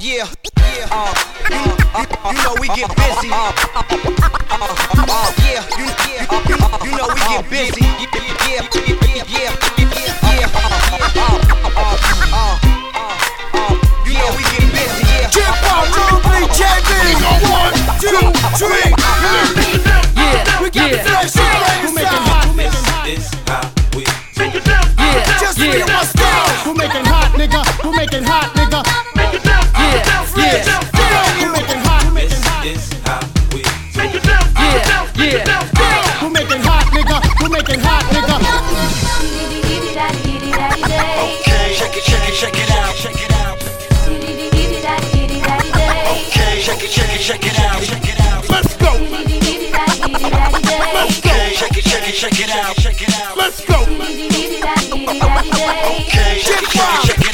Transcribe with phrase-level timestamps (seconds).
[0.00, 1.10] Yeah, yeah, uh,
[1.50, 3.34] uh, uh, you know we get busy.
[3.34, 4.62] Uh, uh, uh,
[5.10, 6.22] uh, yeah, you, yeah,
[6.86, 7.82] you know we get busy.
[7.82, 8.06] Yeah,
[8.46, 8.62] yeah,
[9.26, 10.70] yeah, yeah, yeah, uh,
[11.74, 11.98] uh,
[14.06, 15.02] you know we get busy.
[15.02, 15.34] Yeah.
[15.34, 17.18] Chip on Ruby JB.
[17.50, 18.94] One, two, three.
[20.14, 20.94] Yeah, we got yeah.
[20.94, 21.34] the flash.
[21.90, 22.46] Making hot?
[22.46, 23.74] Who making hot?
[23.96, 24.78] We do.
[24.78, 25.90] Yeah,
[26.78, 27.60] making hot, nigga?
[27.82, 29.07] Who making hot, nigga?
[46.78, 48.48] Check it, check it, check it out.
[48.48, 48.92] Let's go.
[50.94, 51.30] Let's go.
[51.56, 52.76] Check it, check it, check it out.
[52.76, 53.36] Check it out.
[53.36, 53.80] Let's go.
[53.80, 53.98] Okay,
[56.40, 57.27] check it, check it, check it out.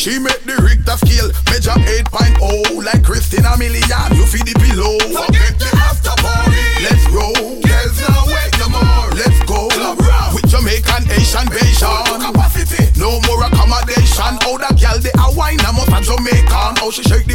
[0.00, 2.40] She make the Richter scale measure 8.0
[2.80, 4.16] like Christina Milian.
[4.16, 4.96] You feel the pillow.
[5.12, 6.56] Forget the after party.
[6.80, 7.60] Let's roll.
[7.60, 9.12] There's no wait no more.
[9.12, 9.68] Let's go.
[9.68, 10.00] Club.
[10.32, 12.16] With Jamaican, Asian, Bayesian.
[12.16, 12.88] Capacity.
[12.96, 14.40] No more accommodation.
[14.48, 15.60] All the girl, they are wine.
[15.68, 16.80] I'm up Jamaican.
[16.80, 17.28] How she shake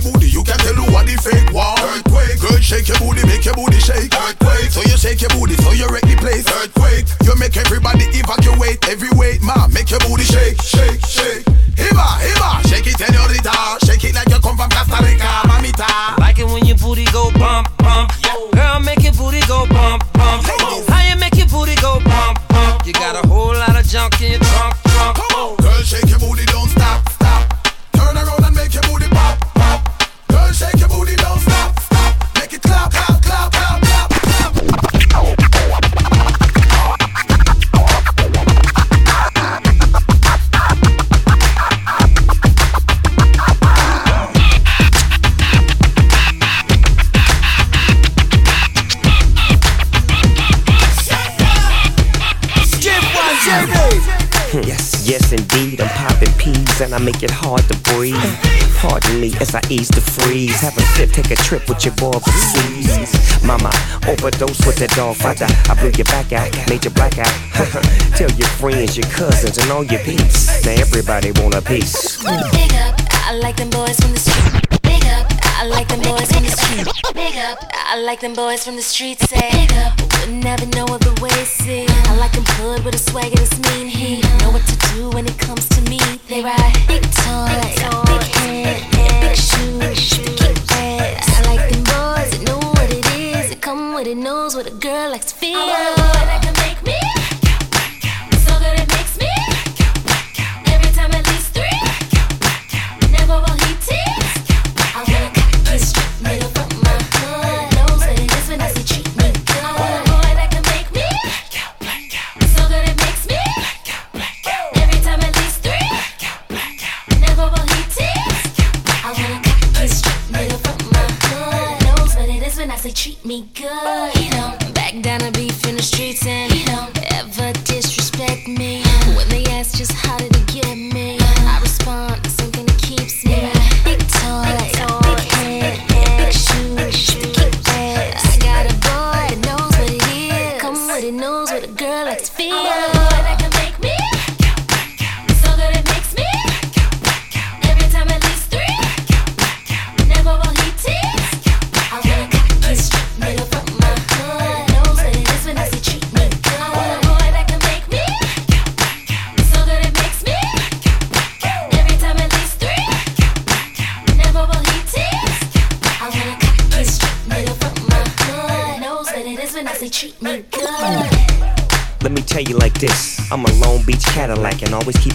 [59.56, 60.60] I ease the freeze.
[60.60, 63.16] Have a sip, take a trip with your boy overseas.
[63.40, 63.72] Mama,
[64.04, 65.48] overdose with that dog fighter.
[65.72, 67.32] I blew your back out, made your blackout.
[68.20, 70.52] Tell your friends, your cousins, and all your peeps.
[70.66, 72.20] Now everybody want a piece.
[72.52, 74.60] Big up, I like them boys from the street.
[74.84, 76.88] Big up, I like them boys from the street.
[77.16, 79.20] Big up, I like them boys from the street.
[79.24, 79.56] Say, eh?
[79.56, 81.32] big up, would never know other way.
[81.48, 83.88] See, I like them hood with a swagger that's mean.
[83.88, 84.28] heat.
[84.44, 86.00] know what to do when it comes to me.
[86.28, 88.95] They ride big toy, big, toy, big head
[94.08, 96.05] it knows what a girl likes to feel.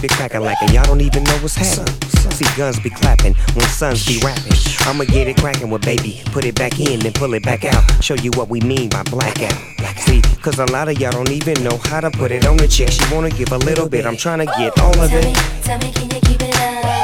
[0.01, 1.93] be crackin' like y'all don't even know what's happening.
[2.31, 4.53] See guns be clappin' when sons be rappin'.
[4.87, 7.83] I'ma get it crackin' with baby, put it back in then pull it back out.
[8.03, 9.53] Show you what we mean by blackout.
[9.97, 12.67] See, cause a lot of y'all don't even know how to put it on the
[12.67, 12.89] chick.
[12.89, 15.21] She wanna give a little bit, I'm trying to get all of it.
[15.21, 17.00] Tell me, tell me, can you keep it up?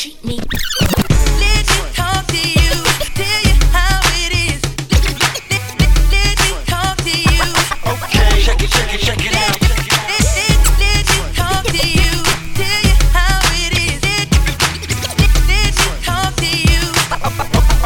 [0.00, 0.40] treat me.
[0.40, 2.72] Let me talk to you,
[3.20, 4.56] tell you how it is.
[4.88, 7.44] Let, let, let let me talk to you.
[7.84, 9.60] Okay, check it, check it, check it out.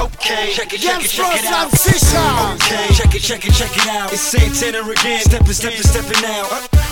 [0.05, 1.75] Okay, check it, check it, check it out.
[2.55, 4.13] Okay, check it, check it, check it out.
[4.13, 5.21] It's Santana again.
[5.25, 6.74] Steppin', steppin', steppin' now.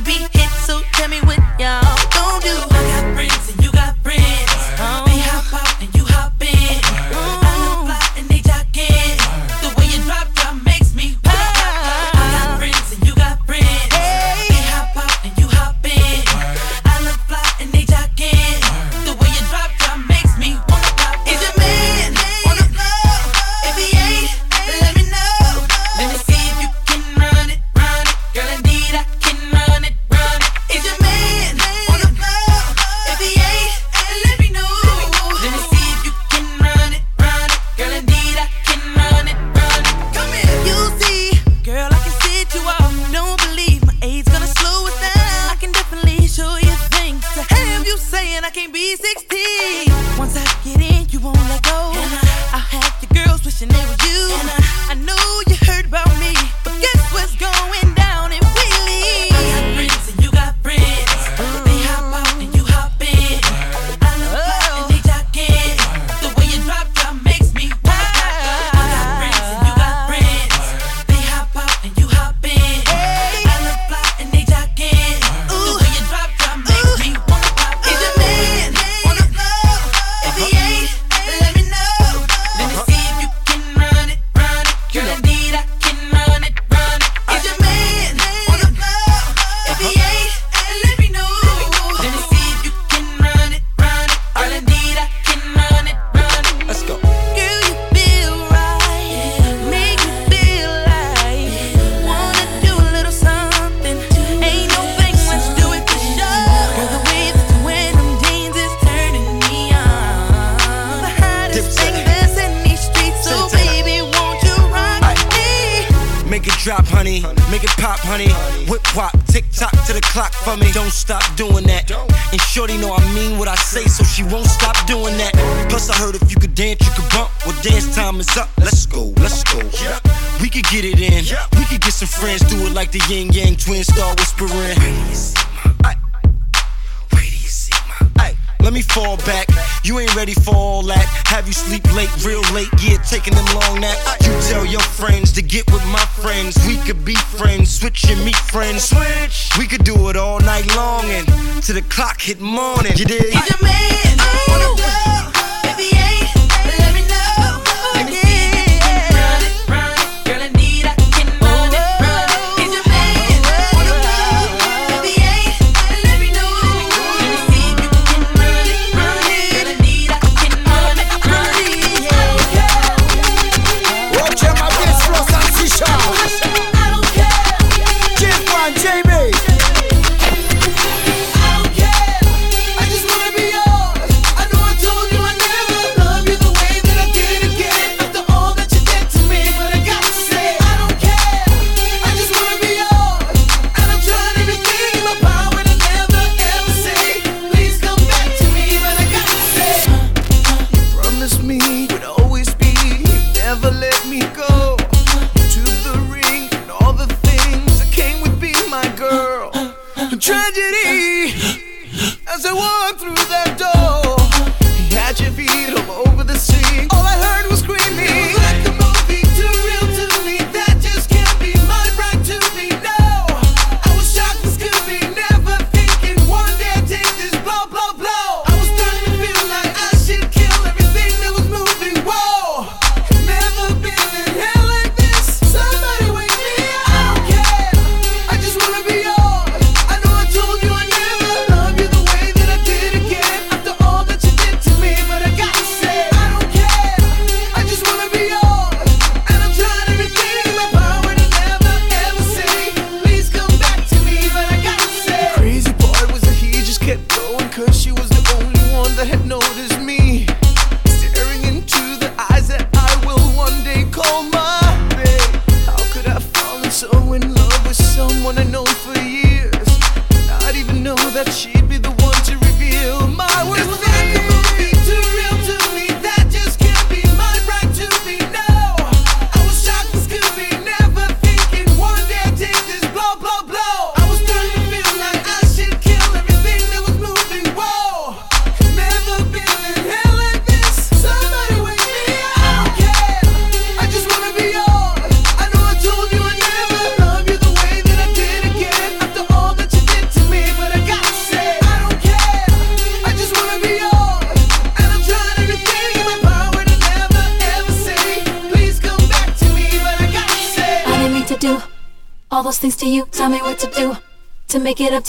[0.00, 1.39] to be hit, so tell me what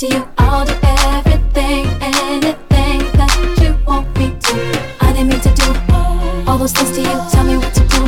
[0.01, 0.27] to you.
[0.39, 4.55] I'll do everything, anything that you want me to.
[4.99, 5.69] I didn't mean to do
[6.49, 7.15] all those things to you.
[7.29, 8.01] Tell me what to do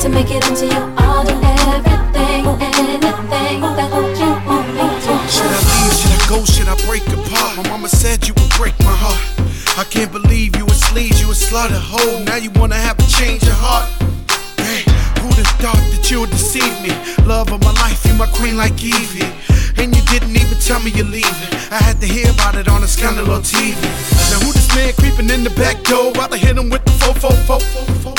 [0.00, 0.80] to make it up to you.
[0.96, 5.12] I'll do everything, anything that you want me to.
[5.28, 5.92] Should I leave?
[6.00, 6.38] Should I go?
[6.48, 7.56] Should I break apart?
[7.58, 9.20] My mama said you would break my heart.
[9.76, 12.24] I can't believe you would sleaze, you would slaughter hoe.
[12.24, 13.84] Now you wanna have a change of heart.
[15.20, 16.96] Who'd have thought that you would deceive me?
[17.26, 19.28] Love of my life, you my queen like Evie.
[19.78, 21.52] And you didn't even tell me you're leaving.
[21.70, 23.76] I had to hear about it on a scandal on TV.
[24.30, 26.92] Now who this man creeping in the back door while they hit him with the
[26.92, 28.14] fo fo fo fo fo?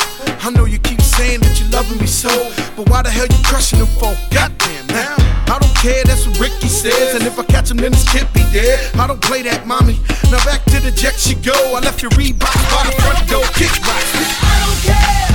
[0.48, 2.30] I know you keep saying that you're loving me so,
[2.76, 4.16] but why the hell you crushing him for?
[4.32, 5.16] Goddamn now.
[5.50, 7.16] I don't care, that's what Ricky says.
[7.16, 8.80] And if I catch him, then this kid be dead.
[8.96, 10.00] I don't play that, mommy.
[10.32, 11.56] Now back to the jack she go.
[11.76, 14.04] I left your Reebok by the front door, kick rock.
[14.44, 15.28] I don't care,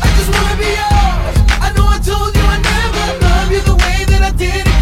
[0.00, 1.36] I just wanna be yours.
[1.60, 4.73] I know I told you I never love you the way that I did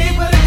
[0.00, 0.39] people.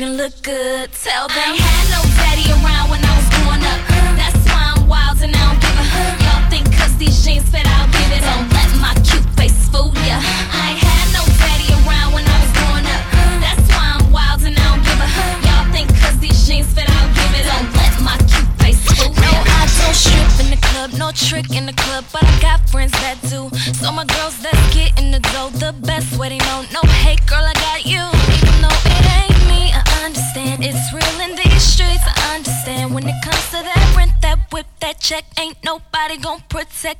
[0.00, 0.90] didn't look good.
[0.92, 3.49] Tell them I had nobody around when I was born.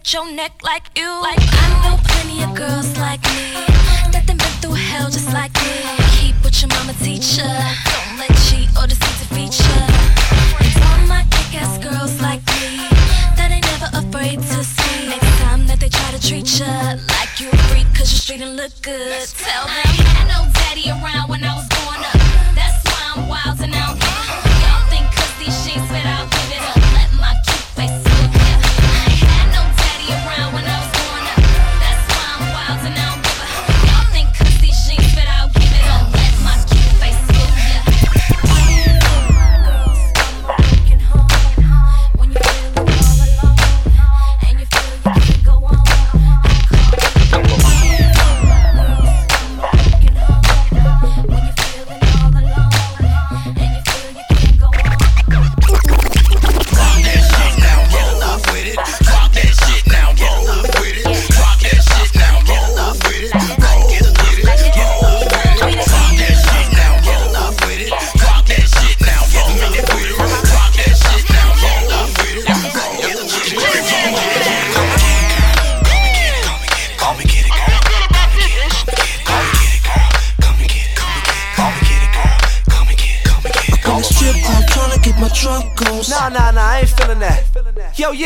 [0.01, 1.09] at your neck like you.
[1.23, 3.53] Like I know plenty of girls like me
[4.13, 5.77] that they been through hell just like me.
[6.17, 7.53] Keep what your mama teacher.
[7.91, 9.85] Don't let cheat or deceive the feature.
[10.65, 12.89] It's all my kick-ass girls like me
[13.37, 15.09] that ain't never afraid to see.
[15.09, 16.73] Next time that they try to treat you
[17.17, 19.21] like you a freak, cause you're straight and look good.
[19.37, 19.70] Tell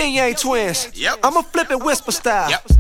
[0.05, 0.89] Ying Yang twins.
[0.95, 1.19] Yep.
[1.25, 2.51] I'ma flip it whisper style.
[2.51, 2.74] Yep.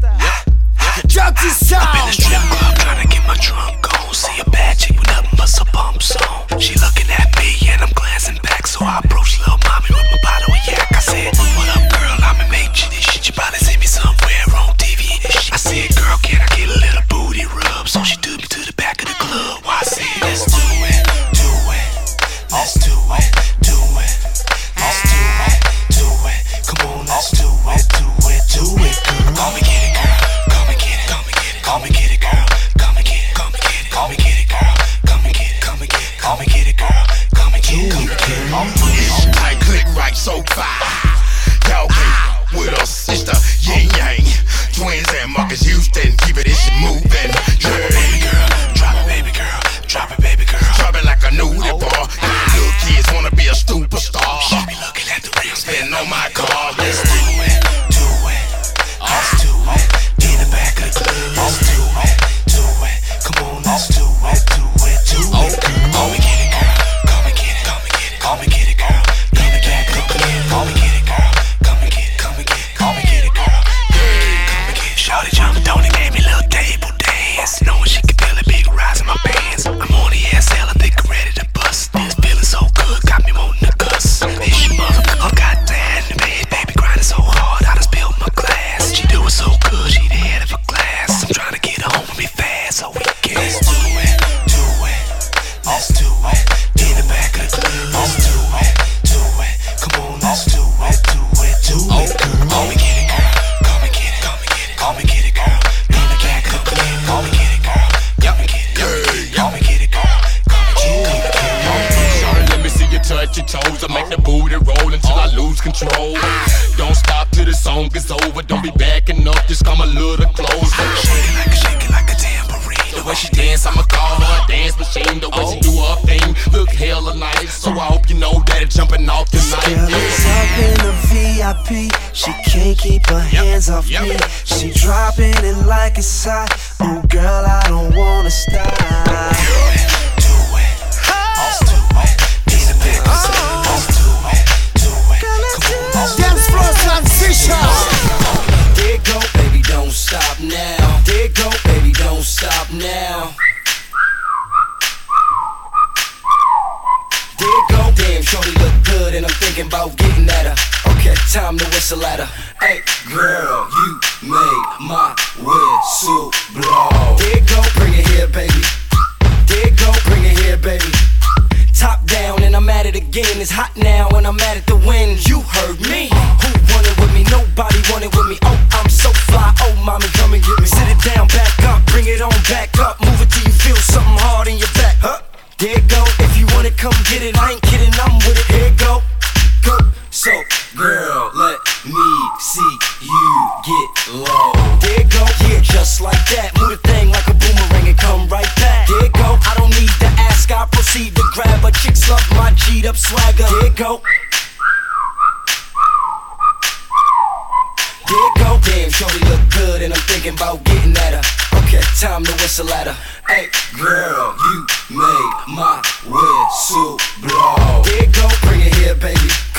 [210.25, 211.59] thinking about getting at her.
[211.59, 212.97] Okay, time to whistle at her.
[213.29, 217.83] Hey, girl, you make my whistle blow.
[217.85, 219.54] Here go, bring it here, baby.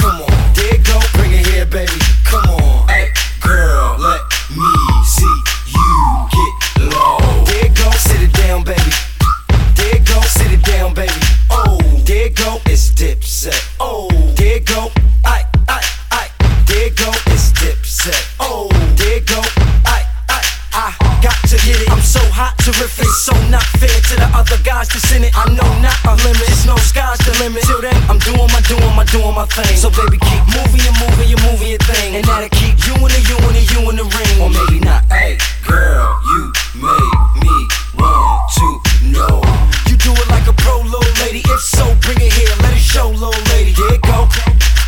[29.45, 29.77] My, thing.
[29.77, 33.10] So baby, keep moving, you moving, you moving your thing, and that'll keep you in
[33.12, 35.05] the, you in the, you in the ring, or maybe not.
[35.12, 37.55] Hey, girl, you make me
[37.97, 38.67] want to
[39.13, 39.41] know.
[39.88, 41.41] You do it like a pro, little lady.
[41.45, 43.73] If so, bring it here, let it show, little lady.
[43.93, 44.27] It go.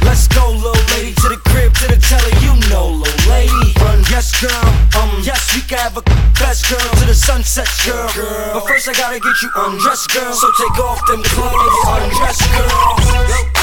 [0.01, 3.73] Let's go, little lady, to the crib, to the telly, you know, little lady.
[3.81, 4.65] Run, yes, girl.
[4.97, 6.03] Um, yes, we can have a
[6.39, 8.07] best girl to the sunset, girl.
[8.53, 10.33] But first, I gotta get you undressed, girl.
[10.33, 13.56] So take off them clothes and undressed, girl.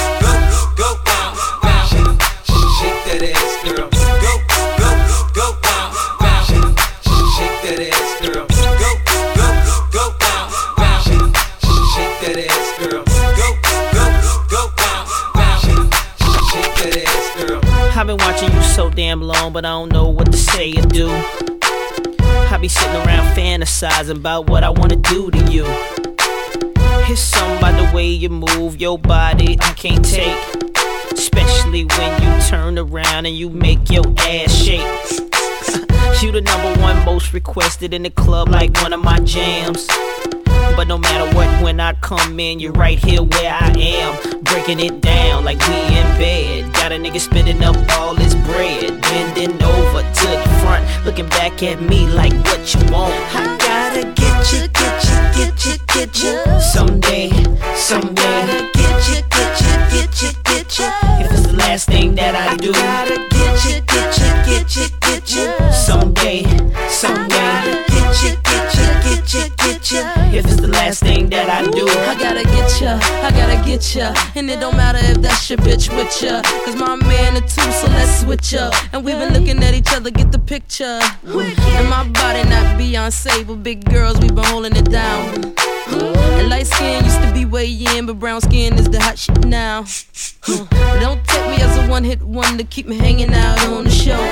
[19.15, 21.09] Damn long, but I don't know what to say or do.
[21.09, 25.65] I be sitting around fantasizing about what I wanna do to you.
[27.07, 30.37] It's something by the way you move your body I can't take.
[31.13, 34.81] Especially when you turn around and you make your ass shake.
[36.21, 39.87] you the number one most requested in the club, like one of my jams.
[40.77, 44.43] But no matter what, when I come in, you're right here where I am.
[44.43, 46.64] Breaking it down like we in bed.
[46.85, 49.01] Got a nigga spending up all his bread.
[49.01, 53.15] Bending over to the front, looking back at me like what you want.
[53.33, 56.61] I gotta get you, get you, get you, get you.
[56.61, 57.31] Someday,
[57.75, 58.69] someday.
[58.75, 60.89] Get you, get you, get you, get you.
[61.25, 62.71] If it's the last thing that I do.
[62.75, 65.73] gotta get you, get you, get you, get you.
[65.73, 66.43] Someday,
[66.91, 67.81] someday.
[67.89, 70.03] Get you, get you, get you, get you.
[70.37, 71.89] If it's the last thing that I do.
[71.89, 74.15] I gotta get ya, I gotta get ya.
[74.37, 76.43] And it don't matter if that's your bitch with ya.
[76.65, 78.73] Cause my man a two, so let's switch up.
[78.93, 81.01] And we've been looking at each other, get the picture.
[81.25, 85.55] And my body not Beyonce, but big girls, we've been holding it down.
[86.39, 89.45] And light skin used to be way in, but brown skin is the hot shit
[89.45, 89.85] now.
[91.01, 94.23] Don't take me as a one hit wonder, keep me hanging out on the show.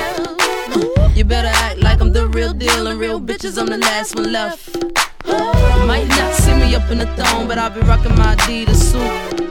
[1.14, 4.32] You better act like I'm the real deal, and real bitches, I'm the last one
[4.32, 5.01] left.
[5.24, 9.42] Might not see me up in the throne, but I'll be rocking my Adidas suit.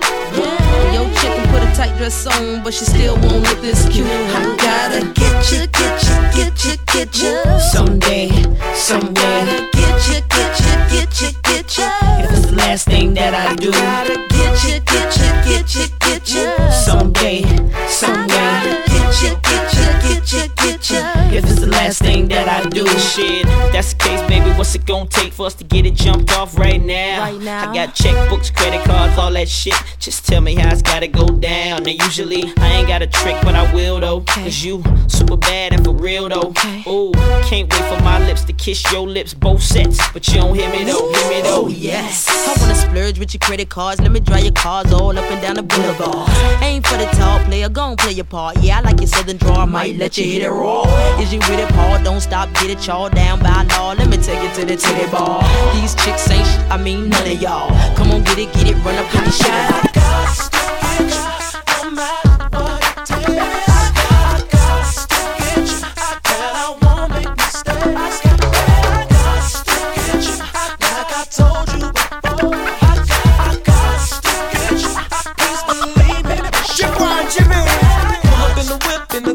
[0.94, 4.08] Yo, chicken put a tight dress on, but she still won't look this cute.
[4.08, 7.60] I gotta get you, get you, get you, get you.
[7.72, 8.30] Someday,
[8.74, 9.70] someday.
[9.72, 11.88] Get you, get you, get you, get you.
[12.24, 13.72] If it's the last thing that I do.
[13.72, 16.72] Gotta get you, get you, get you, get you.
[16.72, 17.44] Someday,
[17.88, 18.82] someday.
[18.88, 19.61] Get you, get you,
[20.32, 21.38] get you, get you.
[21.38, 23.46] If it's the last thing that I do, shit.
[23.46, 26.32] If that's the case, baby, what's it gonna take for us to get it jumped
[26.32, 27.22] off right now?
[27.22, 27.70] Right now.
[27.70, 29.76] I got checkbooks, credit cards, all that shit.
[30.00, 31.84] Just tell me how it's gotta go down.
[31.84, 34.22] Now, usually, I ain't got a trick, but I will though.
[34.22, 36.54] Cause you super bad and for real though.
[36.88, 37.12] Ooh,
[37.44, 40.00] can't wait for my lips to kiss your lips, both sets.
[40.12, 41.66] But you don't hear me though, hear me though.
[41.66, 42.28] Oh yes.
[42.30, 44.00] I wanna splurge with your credit cards.
[44.02, 46.30] Let me drive your cars all up and down the boulevard.
[46.62, 48.58] Ain't for the tall player, gon' play your part.
[48.62, 49.62] Yeah, I like your southern draw.
[49.62, 50.84] I might let you hit it raw.
[51.20, 52.04] Is you with it, Paul?
[52.04, 53.94] Don't stop, get it y'all down by law.
[53.94, 55.42] Let me take it to the titty bar.
[55.74, 57.70] These chicks ain't sh- I mean none of y'all.
[57.96, 59.88] Come on, get it, get it, run up in the shot.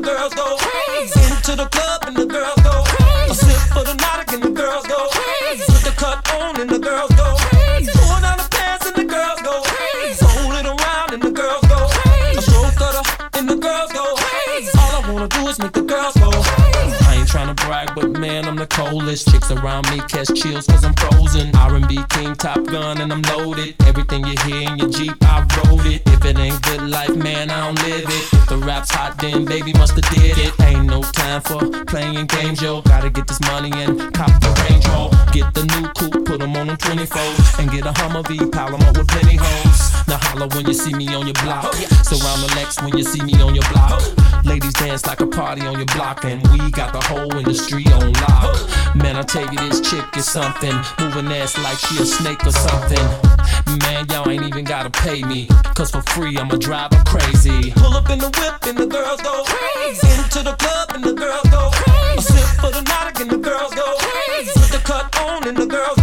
[0.07, 0.76] Girls go
[18.57, 19.31] I'm the coldest.
[19.31, 21.55] Chicks around me catch chills cause I'm frozen.
[21.55, 23.75] R&B king, top gun, and I'm loaded.
[23.85, 26.01] Everything you hear in your Jeep, I wrote it.
[26.07, 28.33] If it ain't good life, man, I don't live it.
[28.33, 30.59] If the rap's hot, then baby musta did it.
[30.61, 32.81] Ain't no time for playing games, yo.
[32.81, 35.33] Gotta get this money and cop the Range Rover.
[35.33, 37.59] Get the new coupe, put 'em on them 24s.
[37.59, 39.81] And get a Hummer V, pile 'em up with plenty hoes.
[40.09, 41.67] Now holla when you see me on your block.
[41.67, 44.01] Oh, Surround the Lex when you see me on your block.
[44.47, 48.13] Ladies dance like a party on your block, and we got the whole industry on
[48.13, 48.95] lock.
[48.95, 50.75] Man, I tell you, this chick is something.
[51.01, 53.07] Moving ass like she a snake or something.
[53.81, 55.49] Man, y'all ain't even gotta pay me.
[55.75, 57.73] Cause for free, I'ma drive her crazy.
[57.73, 60.07] Pull up in the whip and the girls go crazy.
[60.15, 62.19] Into the club and the girls go crazy.
[62.19, 64.53] A sip for the night and the girls go crazy.
[64.55, 65.96] Put the cut on and the girls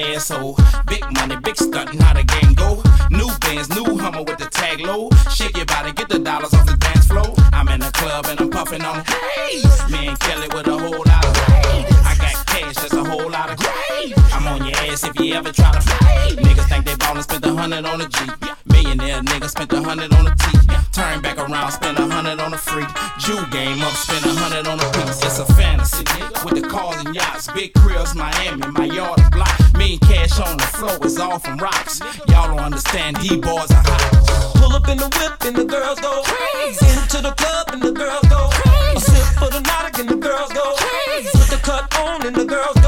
[0.00, 0.56] asshole.
[0.86, 2.82] Big money, big stunting, how the game go.
[3.10, 5.10] New bands, new Hummer with the tag low.
[5.30, 7.34] Shake your body, get the dollars off the dance floor.
[7.52, 9.90] I'm in the club and I'm puffing on haze.
[9.90, 11.86] Me and Kelly with a whole lot of rage.
[12.04, 14.14] I got cash, that's a whole lot of grade.
[14.32, 16.36] I'm on your ass if you ever try to play.
[16.36, 18.18] Niggas think they spent a hundred on a G.
[18.66, 20.44] Millionaire nigga spent a hundred on a T.
[20.92, 22.88] Turn back around, spend a hundred on a freak.
[23.18, 25.22] Jew game up, spend a hundred on a piece.
[25.24, 26.04] It's a fantasy.
[26.44, 29.54] With the cars and yachts, big cribs, Miami, my yard block.
[29.76, 32.00] Me and cash on the floor is all from rocks.
[32.28, 34.54] Y'all don't understand, D-boys are hot.
[34.56, 36.86] Pull up in the whip and the girls go crazy.
[36.86, 38.96] Into the club and the girls go crazy.
[38.96, 41.30] A sip for the night and the girls go crazy.
[41.32, 42.79] Put the cut on and the girls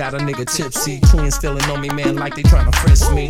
[0.00, 0.98] got a nigga tipsy.
[1.10, 3.26] Twins feeling on me, man, like they tryna frisk me.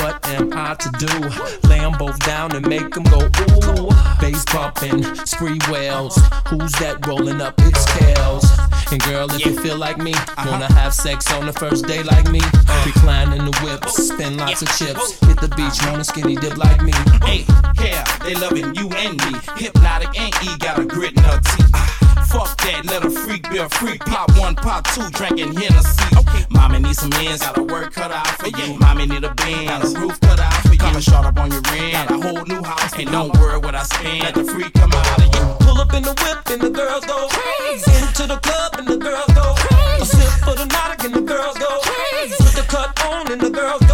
[0.00, 1.68] What am I to do?
[1.68, 3.90] Lay 'em both down and make 'em go ooh.
[4.18, 6.16] Bass bumping, spree wells.
[6.48, 7.52] Who's that rolling up?
[7.58, 8.46] It's Kels.
[8.90, 10.48] And girl, if you feel like me, uh-huh.
[10.50, 12.40] wanna have sex on the first day like me.
[12.40, 12.82] Uh.
[12.86, 15.20] Recline in the whip, spin lots of chips.
[15.26, 16.92] Hit the beach, wanna skinny dip like me.
[17.28, 17.44] Hey,
[17.84, 19.38] yeah, they loving you and me.
[19.56, 21.97] Hypnotic and E got a grit in her teeth.
[22.28, 24.00] Fuck that, let a freak be a freak.
[24.04, 26.16] Pop one, pop two, drinking Hennessy.
[26.16, 26.44] Okay.
[26.50, 28.78] Mommy need some ends, got a work cut out for you.
[28.78, 30.78] Mommy need a bend, got a roof cut out for you.
[30.78, 32.92] Come and short up on your rent, got a whole new house.
[32.98, 35.66] And don't worry what I spend, let the freak come out of you.
[35.66, 37.90] Pull up in the whip and the girls go crazy.
[37.96, 40.02] Into the club and the girls go crazy.
[40.02, 42.36] A sip for the night and the girls go crazy.
[42.44, 43.87] Put the cut on and the girls go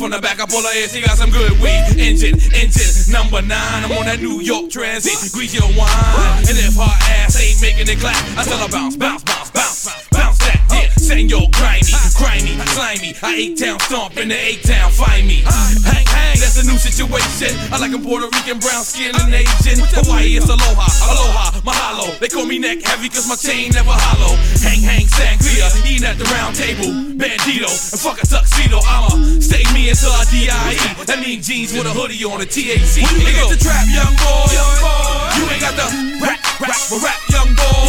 [0.00, 2.00] from the back, I pull her ass, she got some good weed.
[2.00, 3.84] Engine, engine, number nine.
[3.84, 6.40] I'm on that New York transit, grease your wine.
[6.48, 9.39] And if her ass ain't making it clap, I tell her bounce, bounce, bounce,
[11.18, 13.10] your grimy, grimy, slimy.
[13.22, 15.42] I eight town stomp in the eight town, find me.
[15.42, 17.50] Hang, hang, that's a new situation.
[17.74, 19.82] I like a Puerto Rican, brown skin and Asian.
[19.90, 22.14] Hawaii, it's aloha, aloha, mahalo.
[22.20, 24.38] They call me neck heavy cause my chain never hollow.
[24.62, 26.86] Hang, hang, sangria, eating at the round table.
[27.18, 28.78] Bandito, and fuck a tuxedo.
[28.86, 31.04] I'ma stay me until I DIE.
[31.10, 32.86] That mean jeans with a hoodie on a TAC.
[33.02, 34.46] When you get the trap, young boy,
[35.34, 35.90] you ain't got the
[36.22, 37.88] rap, rap, for rap, young boy.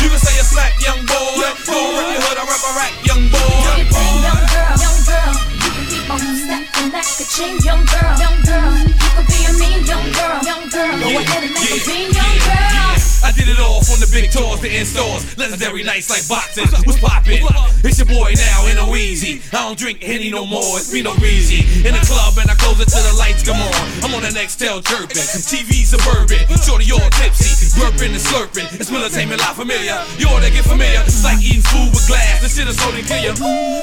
[0.00, 1.36] You can say a slack, young boy.
[1.36, 3.44] Go rap your hood, I rap, I rap, young boy.
[3.64, 8.72] Young girl, young girl, you can keep on stacking that ka-ching, young girl, young girl.
[8.88, 10.96] You could be a mean young girl, young girl.
[10.98, 12.93] Go ahead and make a scene, young girl.
[13.24, 15.24] I did it all from the big tours to in stores.
[15.40, 16.68] Legendary nights like boxing.
[16.84, 17.40] What's poppin'?
[17.80, 19.40] It's your boy now, in no easy.
[19.48, 21.64] I don't drink Henny no more, it's me no breezy.
[21.88, 23.72] In the club and I close it till the lights come on.
[24.04, 25.24] I'm on the next tail chirping.
[25.48, 27.72] TV suburban, shorty all tipsy.
[27.80, 28.68] Burping and slurping.
[28.76, 29.96] It's entertainment lot familiar.
[30.20, 31.00] You ought to get familiar.
[31.08, 32.44] It's like eating food with glass.
[32.44, 33.32] This shit is so clear.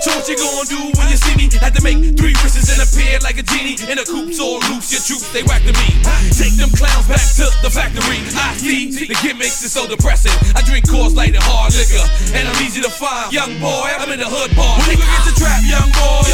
[0.06, 1.50] So what you gonna do when you see me?
[1.58, 3.78] Had to make three wishes and appear like a genie.
[3.90, 5.90] In a coops all loose, your troops, they whack to me.
[6.30, 8.22] Take them clowns back to the factory.
[8.38, 10.36] I see the gimmicks it so depressing.
[10.56, 12.04] I drink Coors Light and hard liquor,
[12.36, 13.32] and I'm easy to find.
[13.32, 14.76] Young boy, I'm in the hood bar.
[14.84, 16.28] When you get the trap, young boy?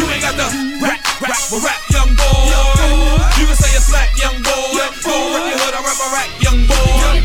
[0.00, 0.48] You ain't got the
[0.80, 2.40] rap, rap, for rap, young boy.
[2.48, 3.20] Young boy.
[3.36, 4.80] You can say a slack, young boy.
[4.80, 6.88] Young Go rap your hood, I rap, I rap, young boy.
[7.04, 7.20] Young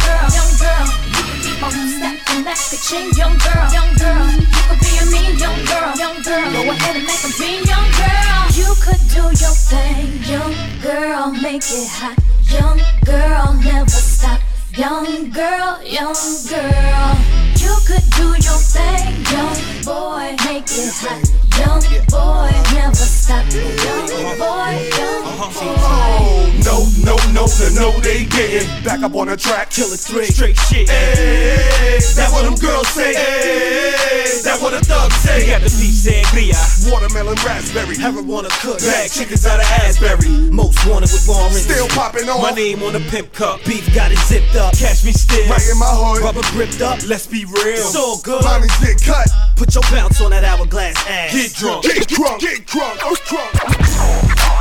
[0.00, 4.26] girl, young girl, you can keep on stacking that ka-ching, young girl, young girl.
[4.32, 6.48] You could be a mean young girl, young girl.
[6.56, 8.40] Go ahead and make a scene, young girl.
[8.56, 12.18] You could do your thing, young girl, make it hot,
[12.50, 14.40] young girl, never stop,
[14.76, 16.14] young girl, young
[16.48, 17.16] girl.
[17.56, 23.44] You could do your thing, young boy, make it hot, young boy, never stop.
[23.52, 26.42] Young boy, young boy.
[26.64, 30.86] No, no, no, no, they getting back up on the track, killing three straight shit.
[30.86, 33.12] That that's what them girls say.
[33.12, 35.40] That that's what the thugs say.
[35.40, 36.58] We got the deep sangria,
[36.90, 37.96] watermelon, raspberry.
[37.96, 40.50] Haven't wanna cook bag chickens out of Asbury.
[40.50, 41.52] Most wanted with Warren.
[41.52, 42.42] Still popping on.
[42.42, 43.64] My name on the pimp cup.
[43.64, 44.74] Beef got it zipped up.
[44.76, 45.48] Catch me still.
[45.48, 46.20] Right in my heart.
[46.20, 47.00] Rubber gripped up.
[47.06, 47.82] Let's be real.
[47.82, 48.44] So good.
[48.44, 49.28] Mommy's get cut.
[49.56, 51.34] Put your bounce on that hourglass ass.
[51.34, 53.04] Yeah get drunk, get drunk, get drunk.
[53.04, 54.51] I was drunk.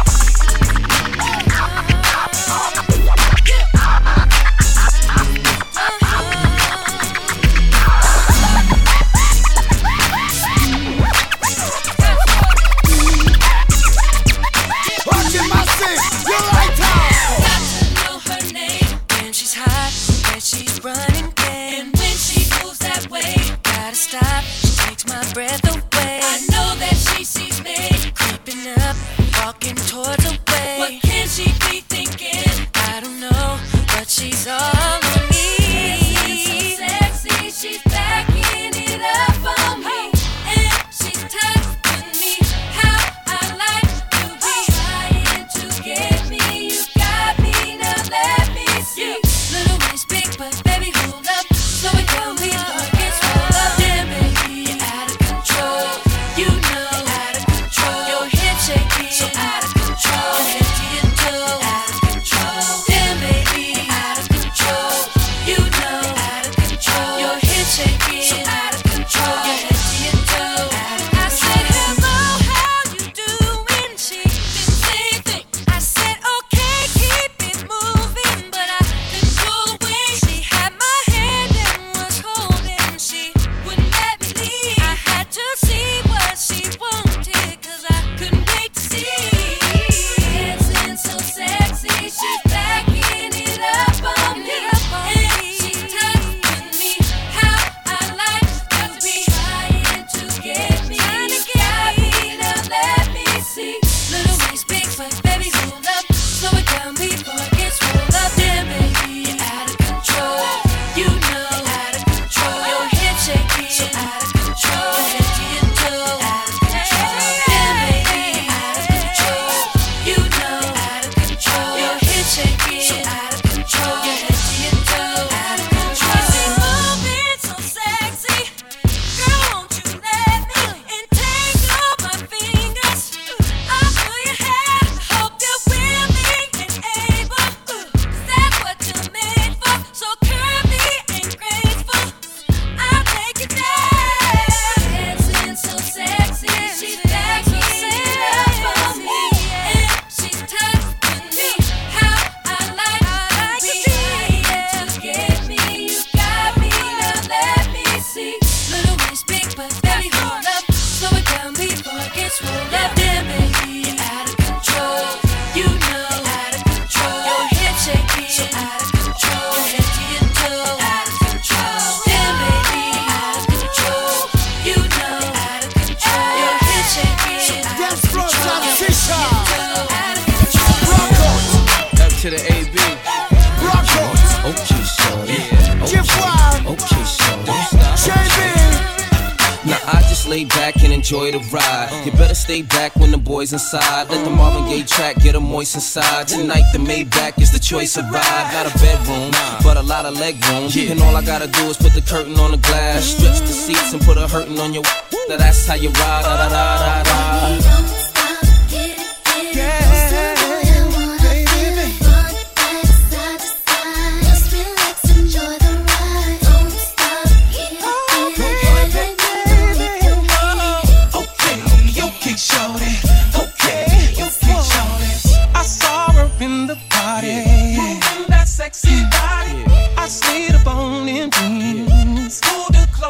[193.54, 194.10] inside.
[194.10, 196.28] Let the Marvin Gaye track get a moist inside.
[196.28, 198.50] Tonight the Maybach is the choice of ride.
[198.52, 199.32] Got a bedroom,
[199.64, 200.70] but a lot of leg room.
[200.76, 203.94] And all I gotta do is put the curtain on the glass, stretch the seats
[203.94, 204.84] and put a hurtin' on your.
[205.28, 206.24] That's how you ride.
[206.24, 208.01] Da, da, da,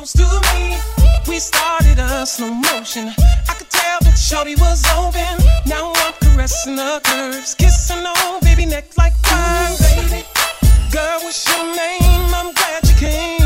[0.02, 0.78] close to me.
[1.28, 3.14] We started a slow motion.
[3.49, 5.45] I could tell that Shorty was open.
[5.68, 10.26] Now I'm caressing her curves, kissing on baby neck like wine, baby.
[10.91, 12.34] Girl, what's your name?
[12.34, 13.41] I'm glad you came.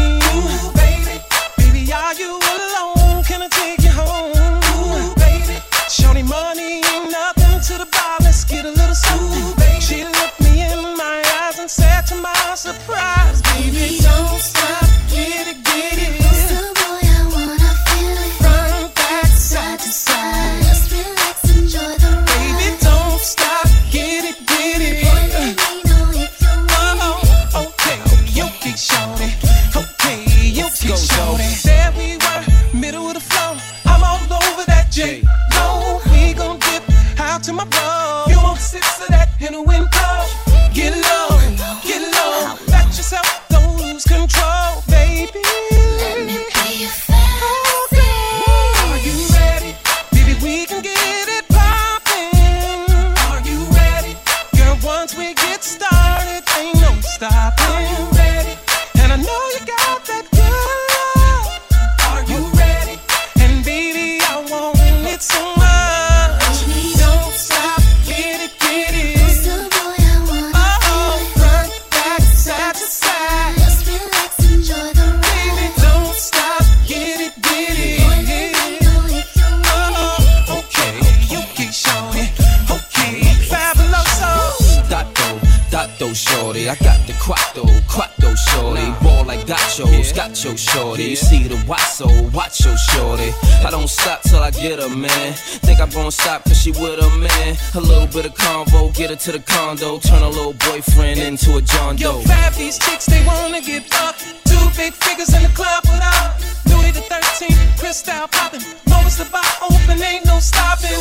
[90.55, 91.03] Gacho shorty.
[91.03, 93.33] You see the watso, watcho shorty.
[93.65, 95.33] I don't stop till I get her, man.
[95.33, 97.57] Think I'm gonna stop cause she with her, man.
[97.75, 99.99] A little bit of convo, get her to the condo.
[99.99, 102.19] Turn a little boyfriend into a John Doe.
[102.19, 104.15] Yo, fab, these chicks, they wanna get up.
[104.45, 106.39] Two big figures in the club without.
[106.67, 108.63] Louis the 13th, Cristal popping.
[108.87, 110.99] Moments the bar open, ain't no stopping.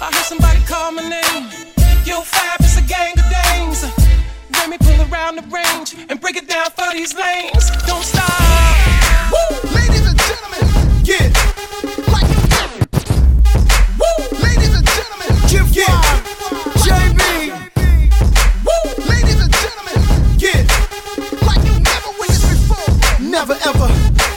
[0.00, 1.50] I heard somebody call my name.
[2.06, 4.03] Yo, fab, it's a gang of dames.
[4.52, 7.70] Let me pull around the range and break it down for these lanes.
[7.86, 8.28] Don't stop.
[9.32, 9.70] Woo!
[9.74, 10.64] Ladies and gentlemen,
[11.04, 11.32] yeah.
[12.12, 12.68] Like you get.
[13.98, 14.12] Woo!
[14.42, 16.00] Ladies and gentlemen, give yeah.
[16.84, 17.20] JB.
[18.66, 19.04] Woo!
[19.08, 19.98] Ladies and gentlemen,
[20.38, 20.66] yeah.
[21.46, 23.20] Like you never witnessed before.
[23.20, 24.33] Never ever.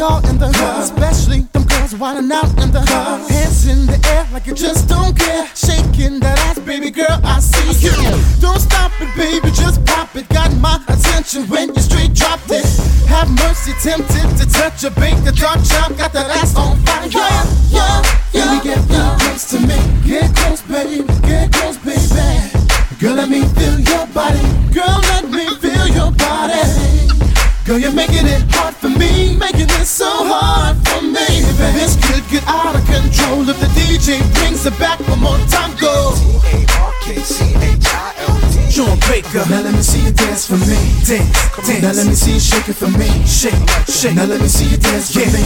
[0.00, 3.20] Y'all in the hood, especially them girls wildin' out in the hood.
[3.28, 7.20] Hands in the air like you just don't care, shaking that ass, baby girl.
[7.22, 7.92] I see you.
[8.40, 10.26] Don't stop it, baby, just pop it.
[10.30, 12.64] Got my attention when you straight dropped it.
[13.12, 15.92] Have mercy, tempted to touch a bake a dark chop.
[16.00, 17.04] Got that ass on fire.
[17.12, 18.00] Yeah, yeah,
[18.32, 18.48] yeah.
[18.48, 19.78] Baby, get real close to me.
[20.08, 21.04] Get close, baby.
[21.28, 22.24] Get close, baby.
[22.96, 24.44] Girl, let me feel your body.
[24.72, 26.64] Girl, let me feel your body.
[27.66, 28.39] Girl, you're making it
[32.30, 35.76] get out of control if the DJ brings it back one more time.
[35.76, 36.14] Go.
[39.22, 39.44] Baker.
[39.50, 40.80] Now let me see you dance for me.
[41.04, 41.28] Dance,
[41.60, 41.82] dance.
[41.82, 43.08] Now let me see you shake it for me.
[43.26, 43.52] Shake,
[43.84, 44.14] shake.
[44.16, 45.44] Now let me see you dance for me.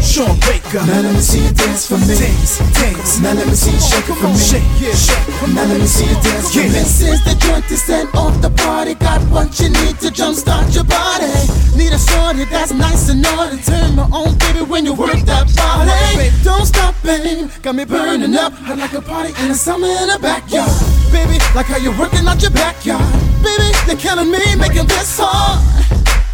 [0.00, 0.80] Sean Baker.
[0.88, 2.16] Now let me see you dance for me.
[2.16, 3.20] Dance, dance.
[3.20, 4.38] Now let me see you shake it for me.
[4.40, 5.52] Shake, yeah, shake.
[5.52, 6.68] Now let me see you dance for me.
[6.68, 8.94] This is the joint to set off the party.
[8.94, 11.28] Got what you need to jumpstart your body.
[11.76, 13.60] Need a shorty that's nice and naughty.
[13.62, 16.32] Turn me on, baby, when you work that body.
[16.42, 17.50] Don't stop, babe.
[17.60, 18.54] Got me burning up.
[18.64, 20.72] I like a party in the summer in the backyard.
[21.12, 23.02] Baby, like how you're working out your backyard.
[23.42, 25.58] Baby, they're killing me, making this hard.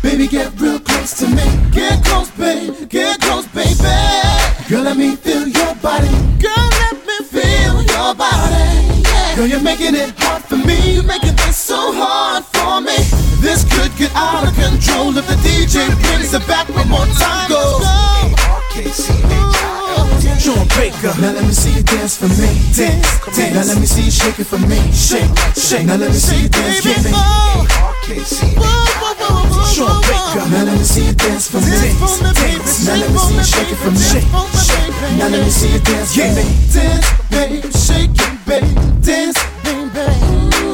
[0.02, 1.44] Baby, get real close to me.
[1.72, 2.88] Get close, babe.
[2.88, 3.74] Get close, baby.
[4.68, 6.12] Girl, let me feel your body.
[6.42, 9.02] Girl, let me feel your body.
[9.02, 9.36] Yeah.
[9.36, 10.94] Girl, you're making it hard for me.
[10.94, 12.96] You're making this so hard for me.
[13.40, 17.48] This could get out of control if the DJ brings it back one more time.
[17.48, 17.80] Go.
[20.44, 21.08] Sean Baker.
[21.24, 22.52] Now let me see you dance for me.
[22.76, 23.00] Dance,
[23.32, 23.56] dance.
[23.56, 24.76] Now let me see you shake it for me.
[24.92, 25.24] Shake,
[25.56, 25.86] shake.
[25.86, 27.16] Now let me see you dance for me.
[29.72, 30.44] Sean Baker.
[30.52, 31.72] Now let me see you dance for me.
[31.72, 32.84] Dance, dance.
[32.84, 33.96] Now let me see you shake it for me.
[34.04, 34.28] Shake,
[34.68, 34.92] shake.
[35.16, 36.44] Now let me see you dance for me.
[36.76, 38.68] Dance, babe, shake it, babe.
[39.00, 40.04] Dance, baby.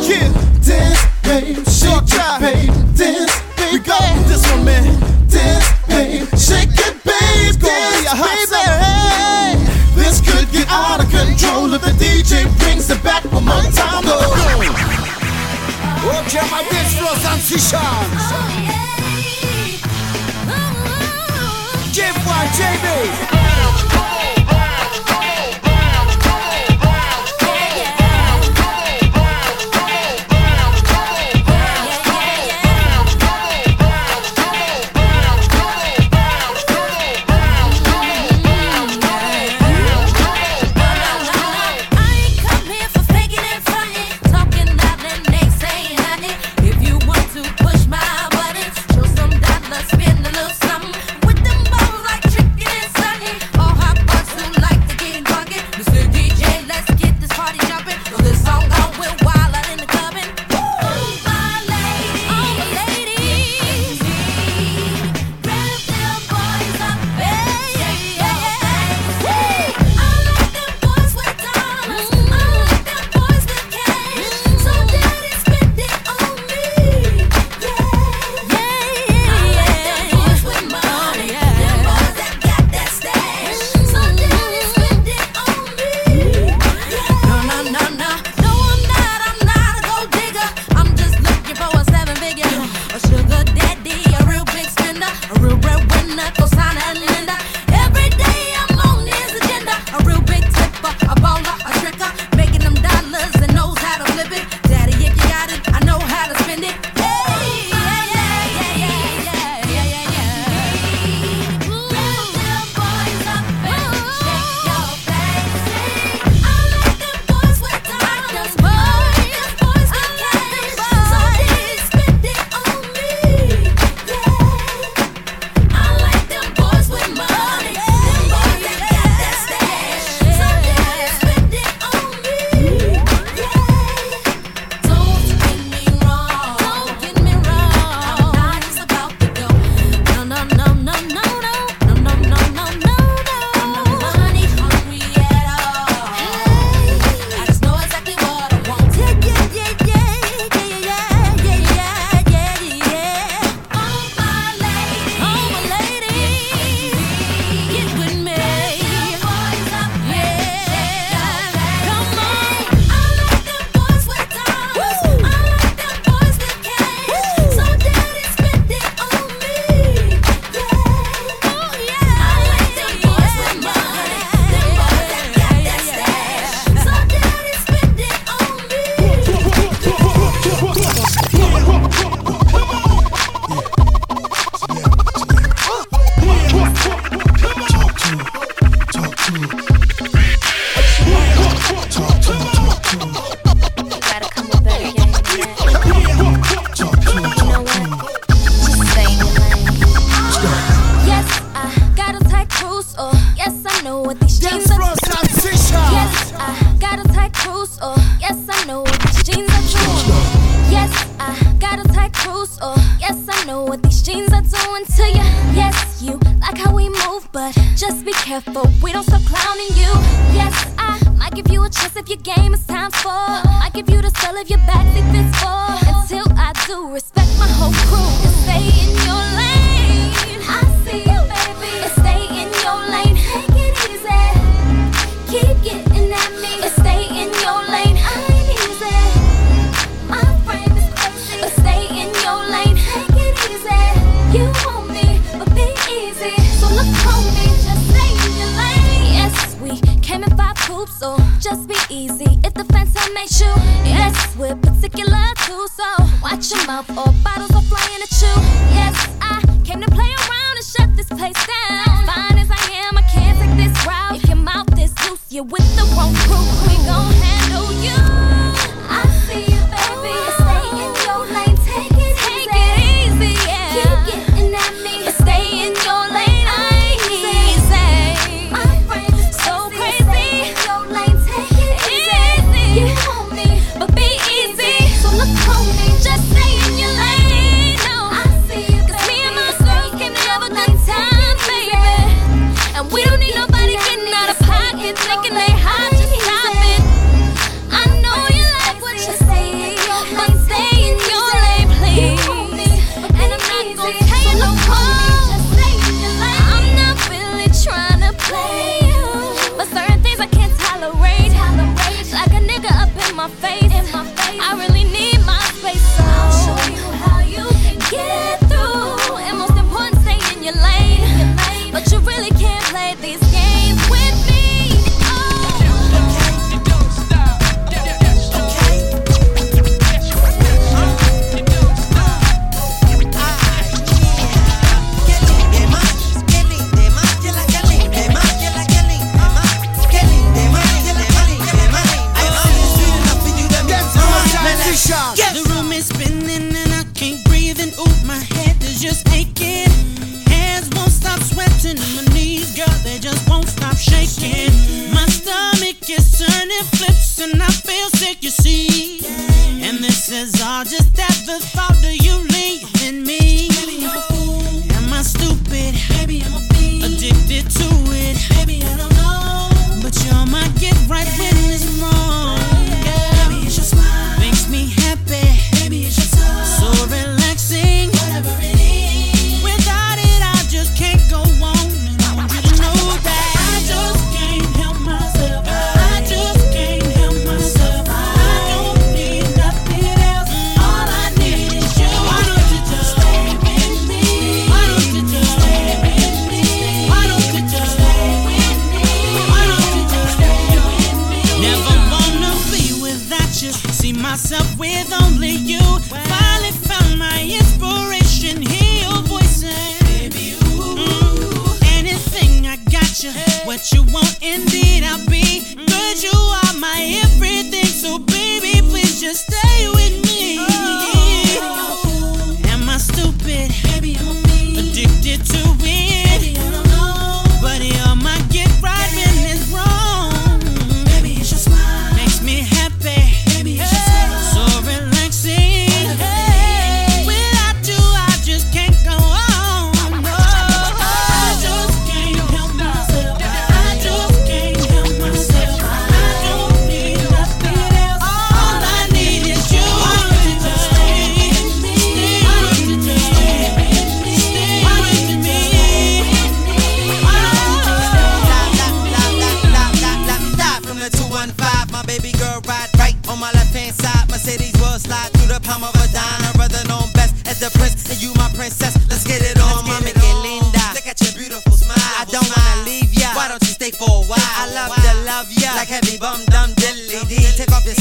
[0.02, 0.34] Yeah,
[0.66, 2.74] dance, babe, shake it, babe.
[2.98, 3.70] Dance, baby.
[3.70, 4.82] We go with this one, man.
[5.30, 7.54] Dance, babe, shake it, babe.
[7.62, 9.29] Dance, baby.
[10.70, 14.04] This out of control if the DJ brings it back one more time.
[14.04, 14.18] Go.
[16.18, 18.26] Okay, my bitch flows and sessions.
[21.92, 23.39] Give one, JB.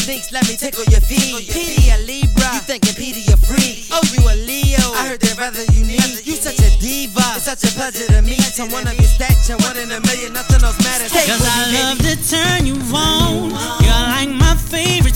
[0.10, 1.54] Binks, let me tickle your feet.
[1.54, 3.86] Petey a Libra, you thinking Petey a freak?
[3.94, 4.82] Oh, you a Leo.
[4.98, 6.26] I heard that rather unique.
[6.26, 7.22] You such a diva.
[7.38, 10.34] It's such a pleasure to meet I someone of your stature, one in a million.
[10.34, 11.14] Nothing else matters.
[11.14, 13.54] Cause I love to turn you on.
[13.86, 15.09] You're like my favorite.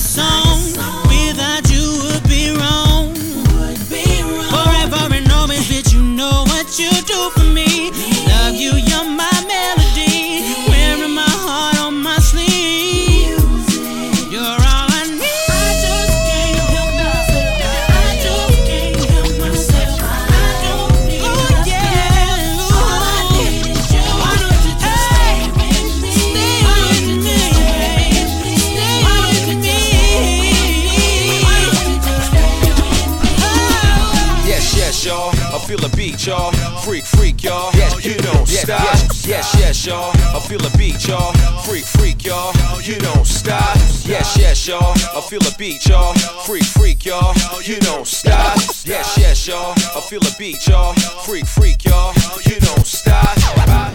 [39.44, 40.12] Yes, yes, y'all.
[40.34, 41.34] I feel a beat, y'all.
[41.66, 42.54] Freak, freak, y'all.
[42.82, 43.76] You don't stop.
[44.06, 44.94] Yes, yes, y'all.
[44.94, 46.14] I feel a beat, y'all.
[46.46, 47.34] Freak, freak, y'all.
[47.62, 48.56] You don't stop.
[48.86, 49.74] Yes, yes, y'all.
[49.74, 50.94] I feel a beat, y'all.
[51.26, 52.14] Freak, freak, y'all.
[52.46, 53.38] You don't stop.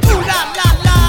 [0.05, 1.07] Ooh, la, la, la.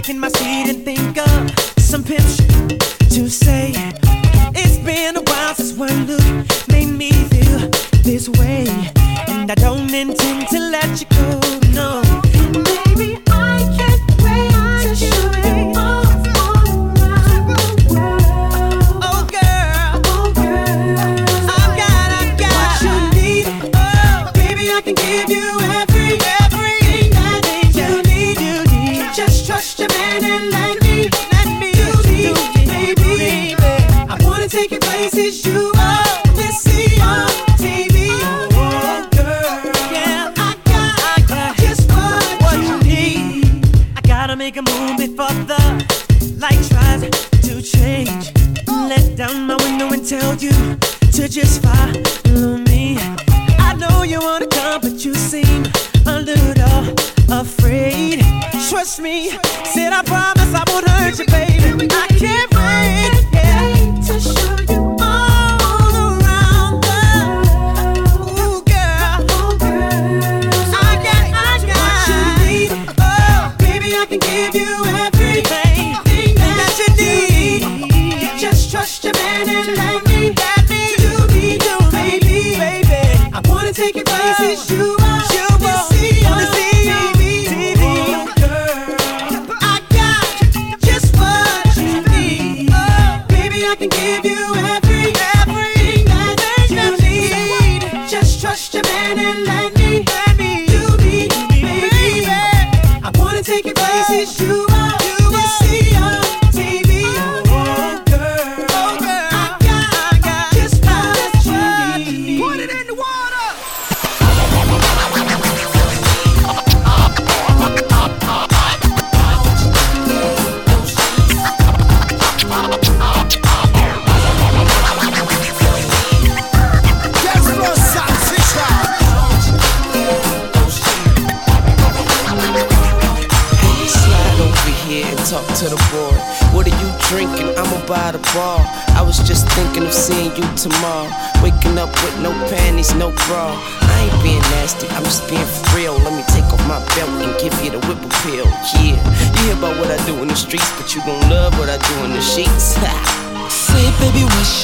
[0.00, 2.80] back in my seat and think of some pimp shit
[3.10, 3.72] to say.
[4.54, 7.68] It's been a while since one look made me feel
[8.02, 8.64] this way,
[9.28, 11.39] and I don't intend to let you go.
[50.10, 50.50] tell you
[51.12, 52.98] to just follow me.
[53.60, 55.62] I know you wanna come, but you seem
[56.04, 56.82] a little
[57.30, 58.18] afraid.
[58.68, 59.30] Trust me,
[59.72, 61.49] said I promise I won't hurt you, baby.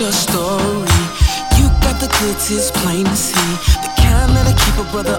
[0.01, 1.01] your story?
[1.57, 3.51] You got the goods, it's plain to see.
[3.81, 5.17] The kind that I keep a brother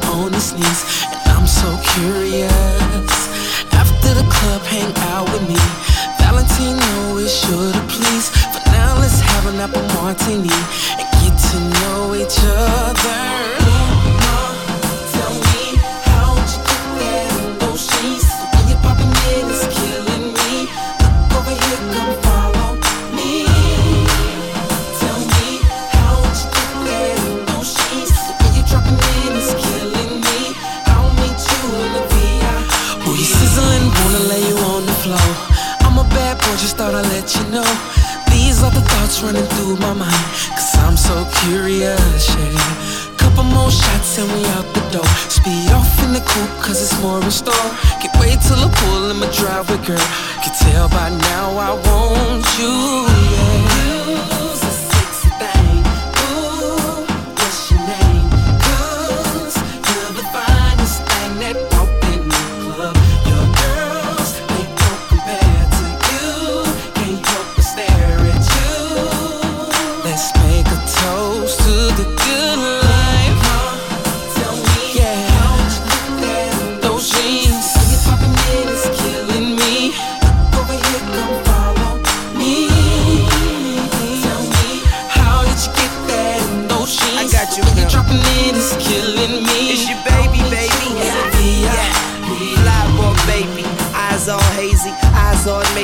[44.91, 45.11] though.
[45.29, 47.69] Speed off in the coupe, cause it's more in store.
[48.01, 50.07] Can't wait till I pull in my driveway, girl.
[50.43, 52.73] Can tell by now I want you,
[53.35, 53.76] yeah.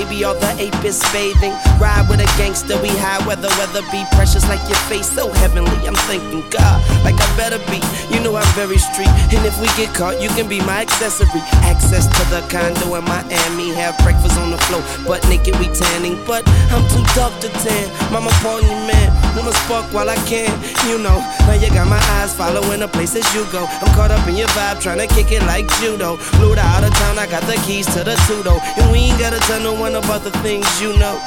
[0.04, 1.54] Maybe all the ape is bathing.
[1.80, 5.72] Ride with a gangster, we high weather, weather be precious like your face, so heavenly.
[5.88, 7.80] I'm thinking, God, like I better be.
[8.14, 11.42] You know I'm very street, and if we get caught, you can be my accessory.
[11.64, 16.20] Access to the condo in Miami, have breakfast on the floor, but naked we tanning.
[16.28, 17.88] But I'm too dark to tan.
[18.12, 19.10] Mama, pardon you, man.
[19.36, 20.52] Wanna spark while I can,
[20.88, 21.20] you know.
[21.48, 23.66] Now you got my eyes following the places you go.
[23.66, 26.18] I'm caught up in your vibe, trying to kick it like judo.
[26.38, 28.62] Flew out of town, I got the keys to the tudo.
[28.78, 31.22] And we ain't gotta tell no one about the things you know.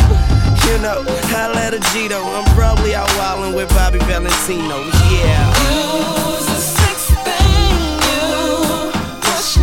[0.66, 2.24] You know, I let a G though.
[2.24, 4.78] I'm probably out wildin' with Bobby Valentino.
[5.10, 5.52] Yeah.
[5.54, 7.76] Who's the sexy thing?
[8.06, 8.90] You.
[9.22, 9.56] What's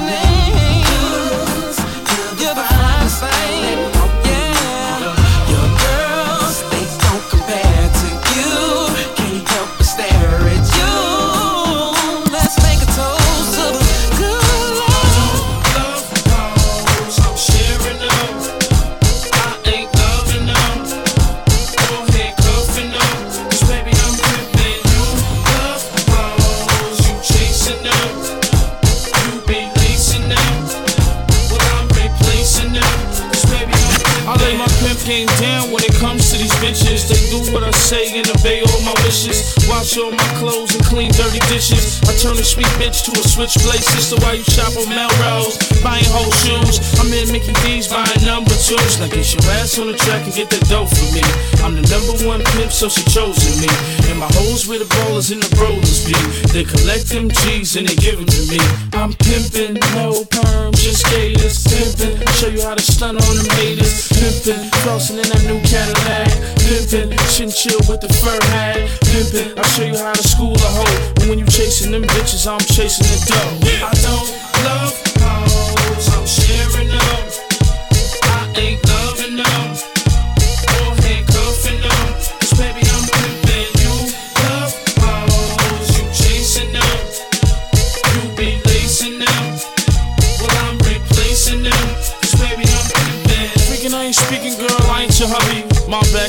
[39.84, 41.98] All my clothes clean dirty dishes.
[42.06, 45.58] I turn a sweet bitch to a switchblade sister while you shop on Melrose.
[45.82, 46.78] Buying whole shoes.
[47.02, 49.02] I'm in Mickey D's buying number twos.
[49.02, 51.26] Now get your ass on the track and get that dough for me.
[51.66, 53.72] I'm the number one pimp, so she chosen me.
[54.06, 56.14] And my hoes where the ballers and the rollers be.
[56.54, 58.62] They collect them G's and they give them to me.
[58.94, 61.66] I'm pimping, no perm, just gators.
[61.66, 64.14] Pimping, show you how to stun on them haters.
[64.14, 66.30] Pimping, crossing in that new Cadillac.
[66.70, 68.78] Pimping, chin chill with the fur hat.
[69.10, 70.83] Pimping, I'll show you how to school a hoe.
[71.20, 73.88] And when you chasing them bitches, I'm chasing the dough.
[73.88, 74.30] I don't
[74.66, 75.03] love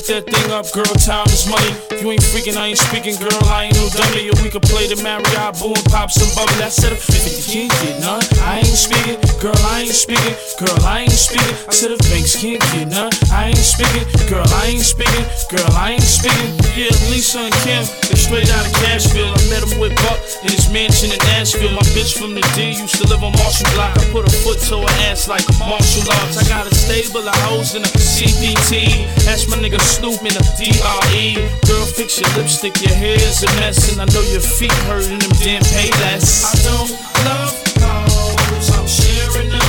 [0.05, 1.73] Back that thing up, girl, time is money.
[1.89, 4.29] If you ain't freaking, I ain't speaking, girl, I ain't no dummy.
[4.29, 6.61] Or we could play the Marriott, boom, pop some bubble.
[6.61, 9.17] I said, if you can't get none, I ain't speaking.
[9.41, 10.37] Girl, I ain't speaking.
[10.61, 11.57] Girl, I ain't speaking.
[11.65, 14.05] I said, if banks can't get none, I ain't speaking.
[14.29, 15.25] Girl, I ain't speaking.
[15.49, 16.53] Girl, I ain't speaking.
[16.77, 19.33] Yeah, Lisa and Kim, they straight out of Cashville.
[19.33, 21.73] I met him with Buck in his mansion in Nashville.
[21.73, 23.97] My bitch from the D used to live on Marshall Block.
[23.97, 26.37] I put a foot to her ass like a martial arts.
[26.37, 29.09] I got a stable of hoes in a CPT.
[29.25, 31.35] That's my nigga Snoop in a DRE.
[31.69, 33.93] Girl, fix your lipstick, your hair's a mess.
[33.93, 36.51] And I know your feet hurt in them damn payless.
[36.51, 36.91] I don't
[37.25, 39.61] love hoes, I'm sharing them.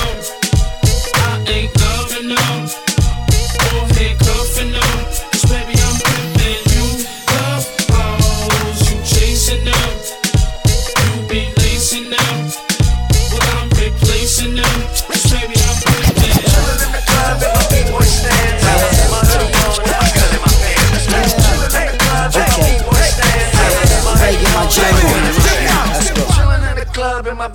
[1.15, 1.84] I ain't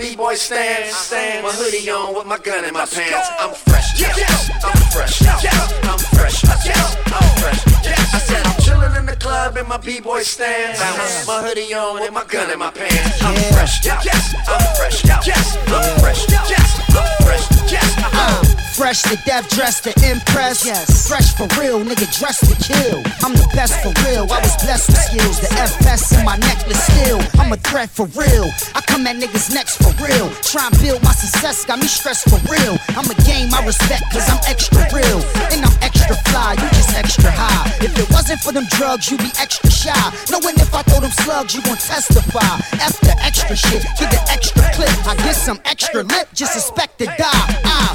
[0.00, 0.96] B-boy stance.
[0.96, 1.44] Stand.
[1.44, 3.28] My hoodie on with my gun in my pants.
[3.38, 4.00] I'm fresh.
[4.00, 5.20] Yes, I'm fresh.
[5.20, 5.44] Yes,
[5.84, 6.42] I'm fresh.
[6.64, 7.60] Yes, I'm fresh.
[7.84, 8.14] Yes.
[8.14, 10.80] I said I'm chillin' in the club and my B-boy stance.
[10.80, 11.26] Uh-huh.
[11.42, 13.22] My hoodie on with my gun in my pants.
[13.22, 13.84] I'm fresh.
[13.84, 15.04] Yes, I'm fresh.
[15.04, 15.28] Yes, I'm fresh.
[15.28, 16.24] Yes, I'm fresh.
[16.48, 17.44] Yes, Uh, fresh
[17.76, 18.59] uh-huh.
[18.80, 20.64] To death, dressed to impress.
[20.64, 21.06] Yes.
[21.06, 23.04] Fresh for real, nigga, dressed to kill.
[23.20, 24.24] I'm the best for real.
[24.32, 25.36] I was blessed with skills.
[25.36, 27.20] The FS in my necklace still.
[27.36, 28.48] I'm a threat for real.
[28.72, 30.32] I come at niggas next for real.
[30.40, 32.80] Try and build my success, got me stressed for real.
[32.96, 35.20] I'm a game I respect, cause I'm extra real.
[35.52, 37.68] And I'm extra fly, you just extra high.
[37.84, 39.92] If it wasn't for them drugs, you'd be extra shy.
[40.32, 42.48] Knowing if I throw them slugs, you gon' testify.
[42.80, 44.90] F the extra shit, get the extra clip.
[45.04, 47.44] I get some extra lip, just expect to die.
[47.68, 47.89] I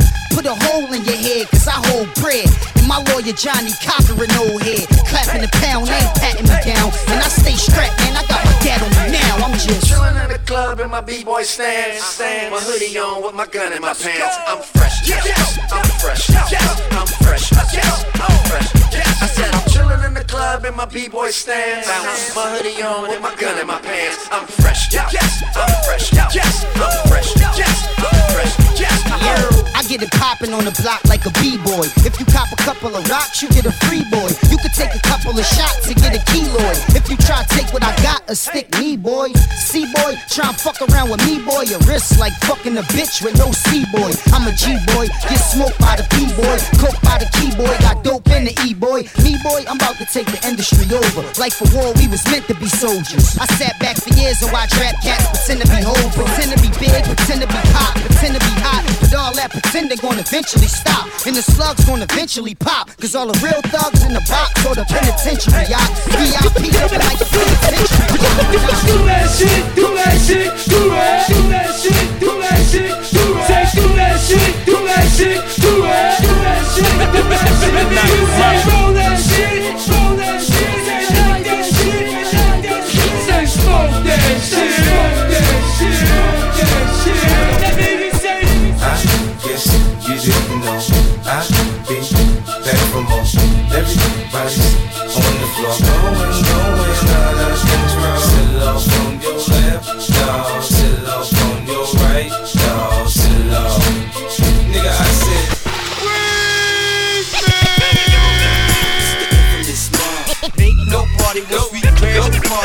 [0.45, 2.45] put a hole in your head, cause I hold bread.
[2.77, 4.85] And my lawyer Johnnie Cochran an old head.
[5.09, 6.93] Clapping the pound, ain't patting me down.
[7.09, 9.45] And I stay strapped, man, I got my dad on me now.
[9.45, 12.03] I'm just chillin' in the club and my b-boy stance.
[12.03, 12.53] Stand.
[12.53, 14.37] My hoodie on with my gun in my pants.
[14.45, 15.09] I'm fresh.
[15.09, 16.29] Yes, I'm fresh.
[16.29, 16.53] Yes,
[16.93, 17.51] I'm fresh.
[17.73, 18.69] Yes, I'm fresh.
[19.21, 21.87] I said I'm chillin' in the club and my b-boy stance.
[22.35, 24.27] My hoodie on with my gun in my pants.
[24.31, 24.93] I'm fresh.
[24.93, 26.13] Yes, I'm fresh.
[26.13, 27.33] Yes, I'm fresh.
[27.57, 28.79] Yes, I'm fresh.
[28.79, 31.87] Yes, I get it poppin' on the block like a b-boy.
[32.05, 34.29] If you cop a couple of rocks, you get a free boy.
[34.51, 36.77] You could take a couple of shots and get a keloid.
[36.95, 39.33] If you try to take what I got, a stick me, boy.
[39.57, 41.63] C boy, try and fuck around with me, boy.
[41.65, 44.11] Your wrist like fucking a bitch with no C boy.
[44.35, 47.71] I'm a G boy, get smoked by the P boy, coke by the key boy,
[47.79, 49.07] got dope in the E boy.
[49.23, 51.23] Me boy, I'm about to take the industry over.
[51.39, 53.37] Like for war, we was meant to be soldiers.
[53.39, 56.59] I sat back for years and watched rap cats pretend to be hoes, pretend to
[56.61, 58.81] be big, pretend to be pop, pretend to be hot.
[58.99, 61.07] But all that pretending gonna eventually stop.
[61.25, 62.91] And the slugs gonna eventually pop.
[62.99, 65.89] Cause all the real thugs in the box or the penitentiary yacht.
[66.19, 68.19] VIP looking like the penitentiary
[68.85, 73.23] Do that shit, do that shit, do that, do that shit, do that shit, do
[73.39, 77.55] that, do that shit, do that shit, do that, do that shit, do that shit,
[78.35, 80.04] say roll that shit, roll that shit,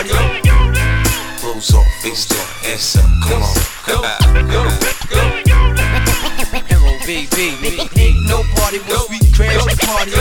[0.02, 0.48] party.
[1.44, 3.54] Rose off, face down, ass up, come on.
[3.86, 4.00] Go,
[4.48, 4.62] go,
[6.68, 10.12] Hero baby, ain't no party once we crash the party.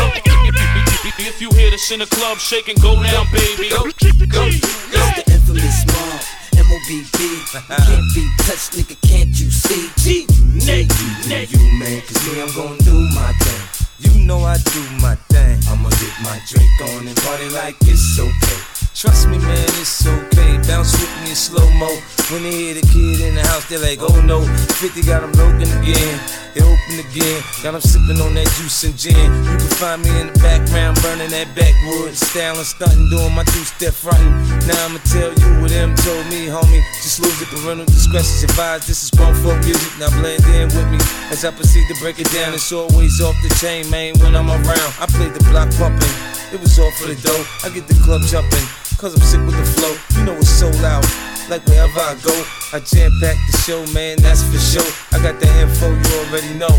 [1.21, 3.69] If you hear this in the club shaking, go down, baby.
[3.69, 6.21] Go, go, It's the infamous mob,
[6.57, 7.43] M-O-B-B.
[7.51, 9.89] Can't be touched, nigga, can't you see?
[9.97, 10.27] G,
[10.65, 10.91] Nate,
[11.27, 11.51] Nate.
[11.51, 13.87] You man, cause me, I'm gon' do my thing.
[13.99, 15.59] You know I do my thing.
[15.69, 18.78] I'ma get my drink on and party like it's okay.
[18.99, 20.57] Trust me, man, it's okay.
[20.67, 21.87] Bounce with me in slow mo.
[22.31, 24.41] When they hear the kid in the house, they're like, oh no.
[24.43, 26.19] 50 got them broken again.
[26.53, 27.43] They open again.
[27.61, 29.15] Got them sipping on that juice and gin.
[29.15, 32.15] You can find me in the background, burning that backwood.
[32.15, 34.33] Styling, stunting, doing my two step fronting.
[34.65, 36.81] Now I'ma tell you what them told me, homie.
[37.05, 38.89] Just lose it, parental discretion's advised.
[38.89, 39.93] This is grown folk music.
[40.01, 42.53] Now blend in with me as I proceed to break it down.
[42.53, 44.91] It's always off the chain, man, when I'm around.
[44.97, 46.15] I play the block pumping.
[46.49, 47.45] It was all for the dough.
[47.63, 48.65] I get the club jumping.
[48.97, 49.95] Cause I'm sick with the flow.
[50.19, 51.05] You know it's so loud.
[51.49, 54.85] Like wherever I go, I jam pack the show, man, that's for sure.
[55.11, 56.69] I got the info, you already know.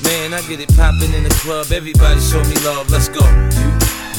[0.00, 1.68] Man, I get it poppin' in the club.
[1.70, 3.20] Everybody show me love, let's go.
[3.20, 3.68] You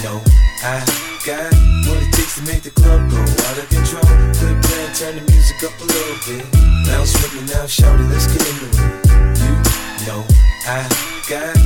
[0.05, 0.21] know
[0.61, 0.77] I
[1.25, 1.49] got
[1.89, 4.05] what it takes to make the club go out of control.
[4.37, 6.45] Quit playing, turn the music up a little bit.
[6.85, 9.41] Bounce with me now, shout it, let's get into it.
[9.41, 10.21] You know
[10.69, 10.85] I
[11.25, 11.57] got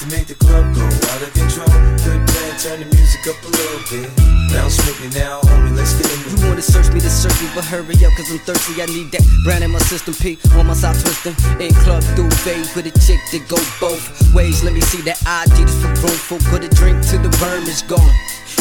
[0.00, 1.72] to make the club go out of control.
[2.04, 4.08] Quit playing, turn the music up a little bit.
[4.52, 6.20] Bounce with me now, homie, let's get it.
[6.28, 8.82] You wanna search me to search me, but hurry up, cause I'm thirsty.
[8.82, 10.12] I need that brand in my system.
[10.12, 11.36] P on my side twisting.
[11.60, 14.62] In club through fade with a chick that go both ways.
[14.62, 16.42] Let me see that ID just for grown folk.
[16.52, 18.12] Put a drink till the worm is gone.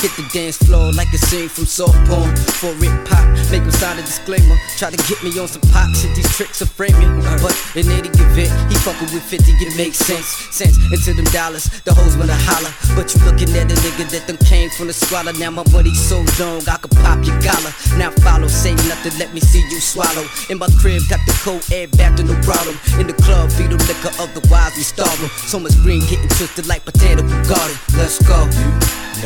[0.05, 2.29] Hit the dance floor like a scene from soft porn.
[2.61, 4.53] For it pop, make him sign a disclaimer.
[4.77, 7.09] Try to get me on some pop shit, these tricks are framing.
[7.41, 10.29] But in any event, he fucking with 50, it makes sense.
[10.53, 12.69] Sense into them dollars, the hoes wanna holler.
[12.93, 15.33] But you looking at a nigga that them came from the squalor.
[15.41, 17.73] Now my money so long, I could pop your collar.
[17.97, 20.29] Now follow, say nothing, let me see you swallow.
[20.53, 22.77] In my crib, got the cold air back to no problem.
[23.01, 25.17] In the club, feed them liquor, otherwise we starve.
[25.49, 27.77] So much green getting twisted like potato garden.
[27.97, 28.45] Let's go.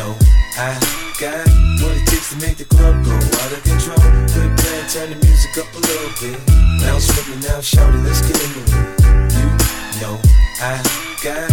[0.00, 0.76] know I
[1.18, 1.48] got
[1.80, 3.96] what it takes to make the club go out of control.
[4.28, 6.36] Quit playing, turn the music up a little bit.
[6.84, 9.00] Bounce with me now, shout let's get into it.
[9.40, 9.48] You
[10.04, 10.20] know
[10.60, 10.76] I
[11.24, 11.48] got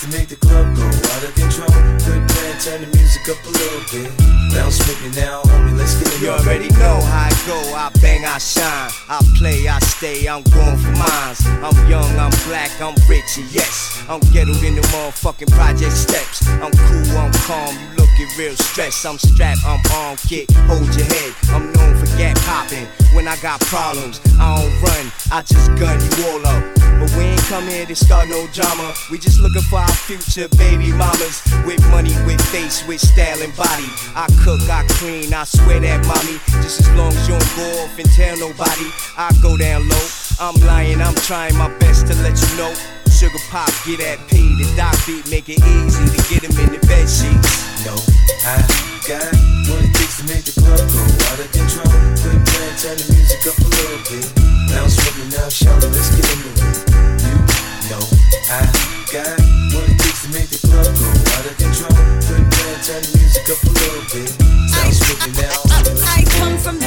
[0.00, 1.74] to make the club go out of control.
[2.06, 4.06] Quit playing, turn the music up a little bit.
[4.54, 6.40] Bounce with me now, homie, let's get into You it.
[6.40, 8.90] already know how I go, I bang, I shine.
[9.10, 11.42] I play, I stay, I'm going for mines.
[11.66, 13.98] I'm young, I'm black, I'm rich, and yes.
[14.08, 16.46] I'm ghettoed in the motherfucking project steps.
[16.62, 19.04] I'm cool, I'm calm, you looking real stressed.
[19.04, 21.34] I'm strapped, I'm armed, kid, hold your head.
[21.50, 22.86] I'm known for gap popping.
[23.14, 26.77] When I got problems, I don't run, I just gun you all up.
[26.98, 28.94] But we ain't come here to start no drama.
[29.10, 31.42] We just looking for our future baby mamas.
[31.64, 33.88] With money, with face, with style and body.
[34.14, 36.38] I cook, I clean, I swear that mommy.
[36.62, 40.06] Just as long as you don't go off and tell nobody, I go down low.
[40.40, 42.74] I'm lying, I'm trying my best to let you know.
[43.10, 46.78] Sugar pop, get that P, the doc beat, make it easy to get him in
[46.78, 47.67] the bed sheets.
[47.86, 47.94] No,
[48.42, 48.58] I
[49.06, 49.30] got
[49.70, 50.98] what it takes to make the club go
[51.30, 51.86] out of control.
[52.18, 54.26] Quit playing, turn the music up a little bit.
[54.66, 56.74] Bounce with me now, shout it, let's get into it.
[57.22, 58.02] You know
[58.50, 58.66] I
[59.14, 59.38] got
[59.70, 61.94] what it takes to make the club go out of control.
[62.26, 64.30] Quit playing, turn the music up a little bit.
[64.74, 66.78] Bounce with me now, homie, let's I come from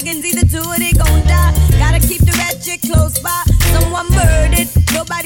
[0.00, 1.52] you can see the two of they gon' die.
[1.76, 3.44] Gotta keep the ratchet close by.
[3.68, 5.20] Someone murdered, nobody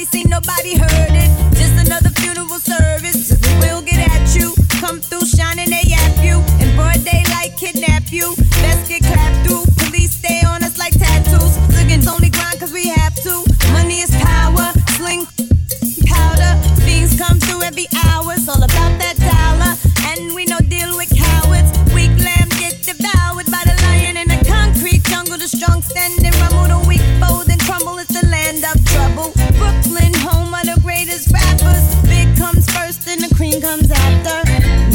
[17.74, 19.74] be ours, all about that dollar.
[20.06, 21.70] And we no deal with cowards.
[21.90, 25.38] Weak lamb get devoured by the lion in the concrete jungle.
[25.38, 27.98] The strong standing rumble, the weak fold and crumble.
[27.98, 29.34] It's the land of trouble.
[29.58, 31.84] Brooklyn, home of the greatest rappers.
[32.06, 34.38] Big comes first and the cream comes after.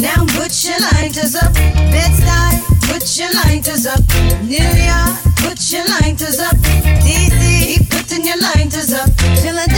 [0.00, 1.52] Now put your lighters up.
[1.92, 2.52] Bed-Stuy,
[2.88, 4.00] put your lighters up.
[4.40, 6.56] New York, put your lighters up.
[7.04, 9.10] DC, keep putting your lighters up.
[9.36, 9.69] chillin'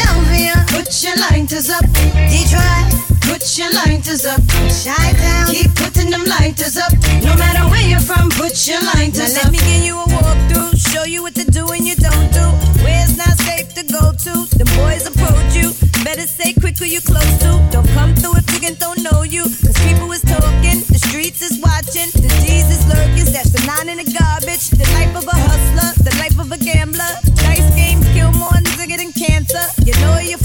[0.92, 1.84] put your lighters up.
[2.28, 2.92] Detroit,
[3.24, 4.40] put your lighters up.
[4.84, 6.92] Chi-town, keep putting them lighters up.
[7.24, 9.44] No matter where you're from, put your lighters Now up.
[9.44, 12.44] let me give you a walkthrough, show you what to do and you don't do.
[12.84, 14.32] Where it's not safe to go to.
[14.52, 15.72] The boys approach you,
[16.04, 17.56] better stay quick who you close to.
[17.72, 19.44] Don't come through if chickens don't know you.
[19.64, 23.32] Cause people is talking, the streets is watching, the G's is lurking.
[23.32, 24.68] That's the nine in the garbage.
[24.68, 27.16] The life of a hustler, the life of a gambler.
[27.40, 28.60] Dice games kill more
[28.92, 29.64] nigga than cancer.
[29.84, 30.36] You know you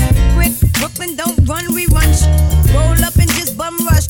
[1.00, 2.10] with don't run, we run.
[2.74, 4.08] Roll up and just bum rush.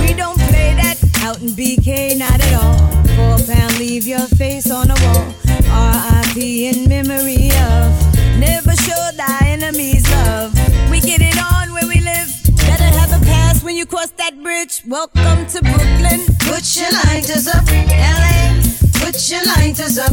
[0.00, 2.78] We don't play that out in BK, not at all.
[3.16, 5.24] Four pound, leave your face on the wall.
[5.70, 6.68] R.I.P.
[6.68, 7.88] in memory of.
[8.38, 10.52] Never show thy enemies love.
[10.90, 12.28] We get it on where we live.
[12.56, 14.82] Better have a pass when you cross that bridge.
[14.86, 16.20] Welcome to Brooklyn.
[16.40, 17.64] Put your lighters up.
[17.68, 18.62] LA,
[19.18, 20.12] put your lighters up.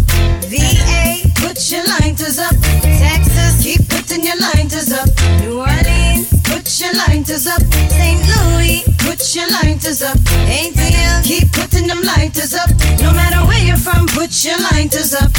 [0.49, 2.55] VA, put your lighters up.
[2.81, 5.07] Texas, keep putting your lighters up.
[5.41, 7.61] New Orleans, put your lighters up.
[7.61, 8.19] St.
[8.25, 10.17] Louis, put your lighters up.
[10.49, 12.71] ATL, keep putting them lighters up.
[12.99, 15.29] No matter where you're from, put your lighters up.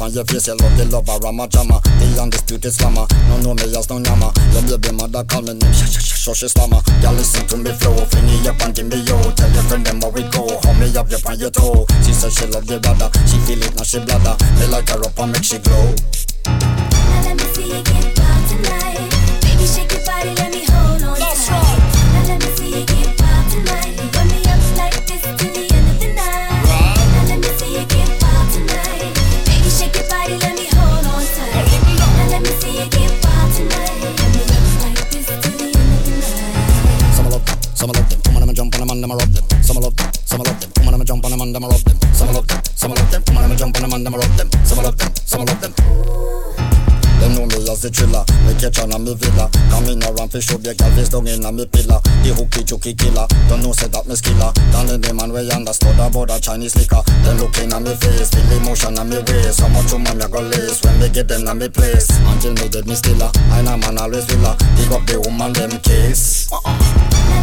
[0.00, 1.80] On your face, you love the love of Rama Jama.
[1.98, 4.32] The undisputed slammer, no know me as no yama.
[4.52, 6.80] Your baby mother call me name, shh shh shh she slammer.
[7.02, 9.18] Y'all listen to me flow, fling it up and give me yo.
[9.32, 11.86] Tell your friend them how we go, hold me up your toe.
[12.04, 14.36] She say she love the brother, she feel it now she bladder.
[14.60, 15.94] Me like her up and make she glow.
[16.46, 18.17] Now let me see you
[47.78, 50.90] The thriller, me catch on a me villa Come in around fi show the girl
[50.90, 54.50] down in a me pillar The hooky chooky killer, don't know say that me skiller
[54.74, 58.34] Down in the man we understood about a Chinese liquor Them looking at me face,
[58.34, 61.46] feel emotion on me waist How much woman me go lace when me get them
[61.46, 65.06] na me place Until me dead me stiller, I know man always villa Dig up
[65.06, 66.66] the woman them case Now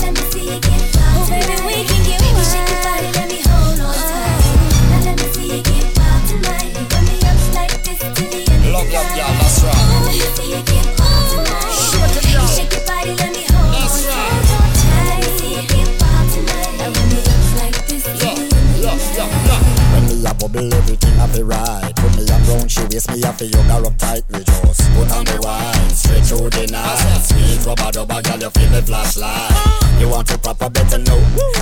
[0.04, 0.84] let me see you get.
[1.32, 4.44] Baby, we can get Baby, shake your body, let me hold on tight.
[4.92, 6.76] Now let me see you get wild tonight.
[6.92, 9.95] Run me up like this to the end Love, love, y'all, that's right.
[10.36, 10.76] Now me me.
[10.76, 12.12] Now
[16.94, 17.20] me.
[19.92, 21.96] Now me me bubble, everything I feel right.
[21.96, 24.78] Put me round, she waist me up, you got up tight with yours.
[24.96, 27.22] Put on the wine, straight through the night.
[27.24, 27.66] Sweet
[28.22, 29.52] girl, you feel flashlight.
[30.00, 30.70] You want to better?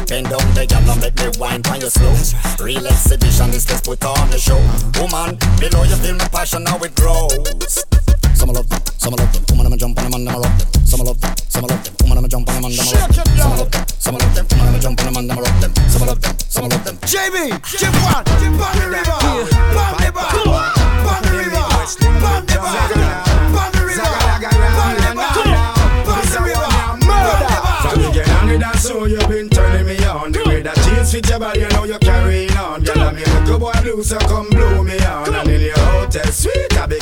[0.07, 0.65] Bend down the
[0.99, 2.65] make me wine on slow.
[2.65, 2.87] Real
[3.81, 4.57] put on the show.
[4.99, 7.85] Woman, below you feel my passion, how it grows.
[8.43, 9.43] Some love them, some love them.
[9.51, 10.83] Woman, I'ma jump on them and I'ma rock them.
[10.83, 11.95] Some love them, some love them.
[12.03, 13.23] Woman, I'ma jump on them and I'ma rock them.
[13.23, 14.45] Some love them, some love them.
[14.51, 15.71] Woman, I'ma jump on them and I'ma rock them.
[15.87, 16.97] Some love them, some love them.
[17.07, 21.63] JB, Jim One, Jim Bang the River, Bang the Bar, Bang the River,
[22.19, 22.83] Bang the Bar,
[23.55, 25.39] Bang the River, Bang the Bar,
[26.03, 26.67] Bang the River,
[27.07, 27.47] Murder.
[27.79, 30.75] From the get on it and so you been turning me on The way that
[30.83, 33.71] jeans fit your body, you know you're carrying on Girl, I make a good boy
[33.81, 36.99] blue, so come blow me on And in your hotel suite, I be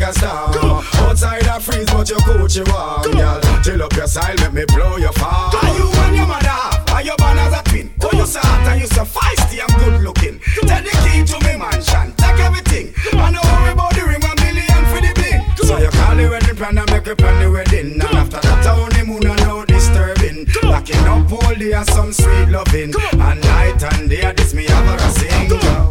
[0.00, 4.36] like a storm Outside I freeze, but your Gucci warm Girl, chill up your style,
[4.38, 6.48] make me blow your farm Are you and your mother?
[6.92, 7.90] Are you born as a twin?
[8.02, 10.38] Oh, you so hot and you so feisty and good looking.
[10.68, 12.92] Take the key to me mansion, take everything.
[13.14, 15.40] I know worry about the ring, one million for the bling.
[15.56, 17.92] So you call the wedding plan and make it plan the wedding.
[17.92, 20.46] And after that a honeymoon and no disturbing.
[20.62, 22.92] Locking up all day some sweet loving.
[23.12, 25.89] And night and day this me have a sing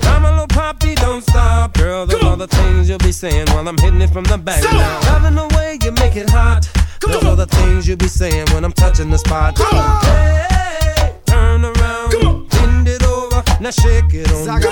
[0.81, 2.05] I'm a little poppy, don't stop, girl.
[2.05, 4.63] Those are the things you'll be saying while I'm hitting it from the back.
[4.63, 6.69] Now, loving the way you make it hot.
[7.01, 9.57] Those are the things you'll be saying when I'm touching the spot.
[9.57, 12.11] Hey, turn around,
[12.49, 14.67] bend it over, now shake it on me.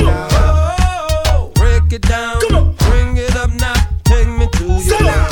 [1.29, 3.73] Oh, break it down, bring it up now,
[4.03, 5.31] take me to your ground.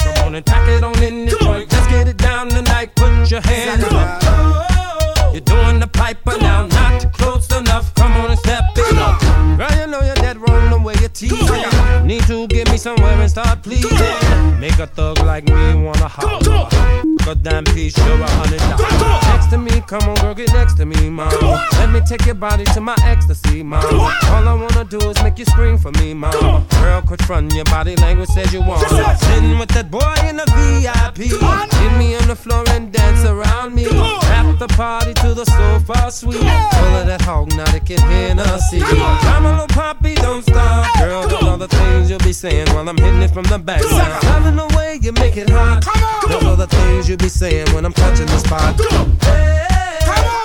[0.00, 1.72] Come on and pack it on in the joint.
[1.72, 2.94] Let's get it down tonight.
[2.94, 4.22] Put your hands up.
[5.32, 6.66] You're doing the piper now,
[12.78, 13.90] somewhere and start pleasing.
[14.60, 17.17] Make a thug like me wanna holler.
[17.28, 19.22] A damn piece, you're a hundred dollars.
[19.28, 21.68] Next to me, come on, girl, get next to me, mama.
[21.72, 23.86] Let me take your body to my ecstasy, mama.
[23.86, 26.64] All I wanna do is make you scream for me, mama.
[26.80, 28.80] Girl, quit frontin' your body language says you want.
[29.20, 31.28] Sitting with that boy in the VIP.
[31.28, 33.86] Get me on the floor and dance around me.
[33.86, 36.36] Wrap the party to the sofa suite.
[36.38, 38.40] Full of that hog, now they can hear and
[38.70, 38.80] see.
[38.82, 41.24] I'm a little poppy, don't stop, girl.
[41.46, 43.82] Are the things you'll be saying while I'm hitting it from the back.
[43.84, 45.86] Loving the way you make it hot.
[46.28, 48.78] Are the things you'll be saying when I'm touching the spot.
[49.22, 49.66] Hey,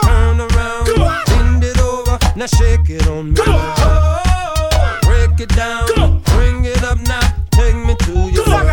[0.03, 0.85] turn around,
[1.27, 3.39] bend it over, now shake it on me.
[3.39, 7.21] Oh, break it down, bring it up now,
[7.51, 8.69] take me to your world.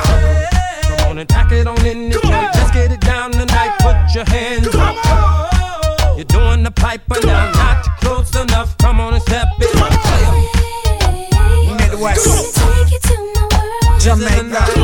[0.82, 2.54] Come on and pack it on in the joint.
[2.54, 3.76] Let's get it down tonight.
[3.80, 4.96] Put your hands up.
[6.16, 8.76] You're doing the piper now, not close enough.
[8.78, 9.92] Come on and step it up.
[11.78, 12.56] Midwest,
[14.00, 14.79] Jamaica,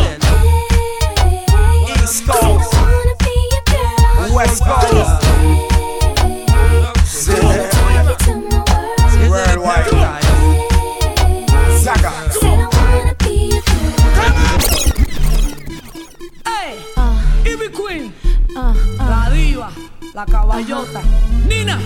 [20.17, 21.03] la caballota,
[21.47, 21.79] Nina,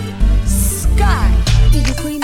[0.45, 1.77] Sky.
[1.77, 2.21] Ivy Queen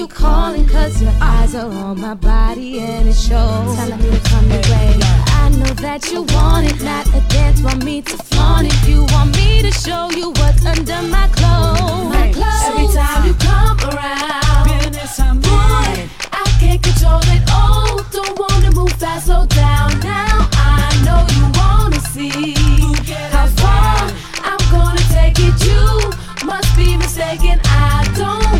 [0.00, 3.76] you calling, cause your eyes are on my body and it shows.
[3.76, 4.98] Telling me to come your way.
[5.42, 8.88] I know that you want it, not a dance, want me to flaunt it.
[8.88, 12.08] You want me to show you what's under my clothes.
[12.16, 12.64] My clothes.
[12.68, 17.42] Every time you come around, boy, I can't control it.
[17.48, 20.48] Oh, don't wanna move fast, slow down now.
[20.52, 22.56] I know you wanna see
[23.36, 24.08] how far
[24.48, 25.56] I'm gonna take it.
[25.68, 27.60] You must be mistaken.
[27.64, 28.59] I don't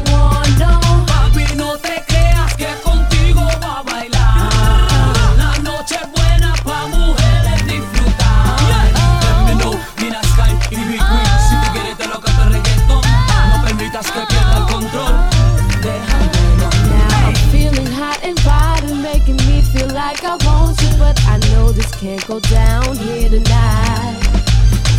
[22.01, 24.17] can't go down here tonight.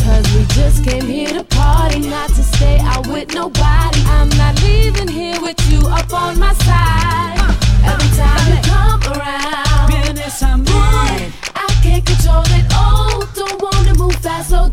[0.04, 4.00] Cause we just came here to party, not to stay out with nobody.
[4.06, 7.40] I'm not leaving here with you up on my side.
[7.84, 12.66] Every time you come around, boy, I can't control it.
[12.70, 14.70] Oh, don't wanna move fast, slow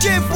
[0.00, 0.35] Jam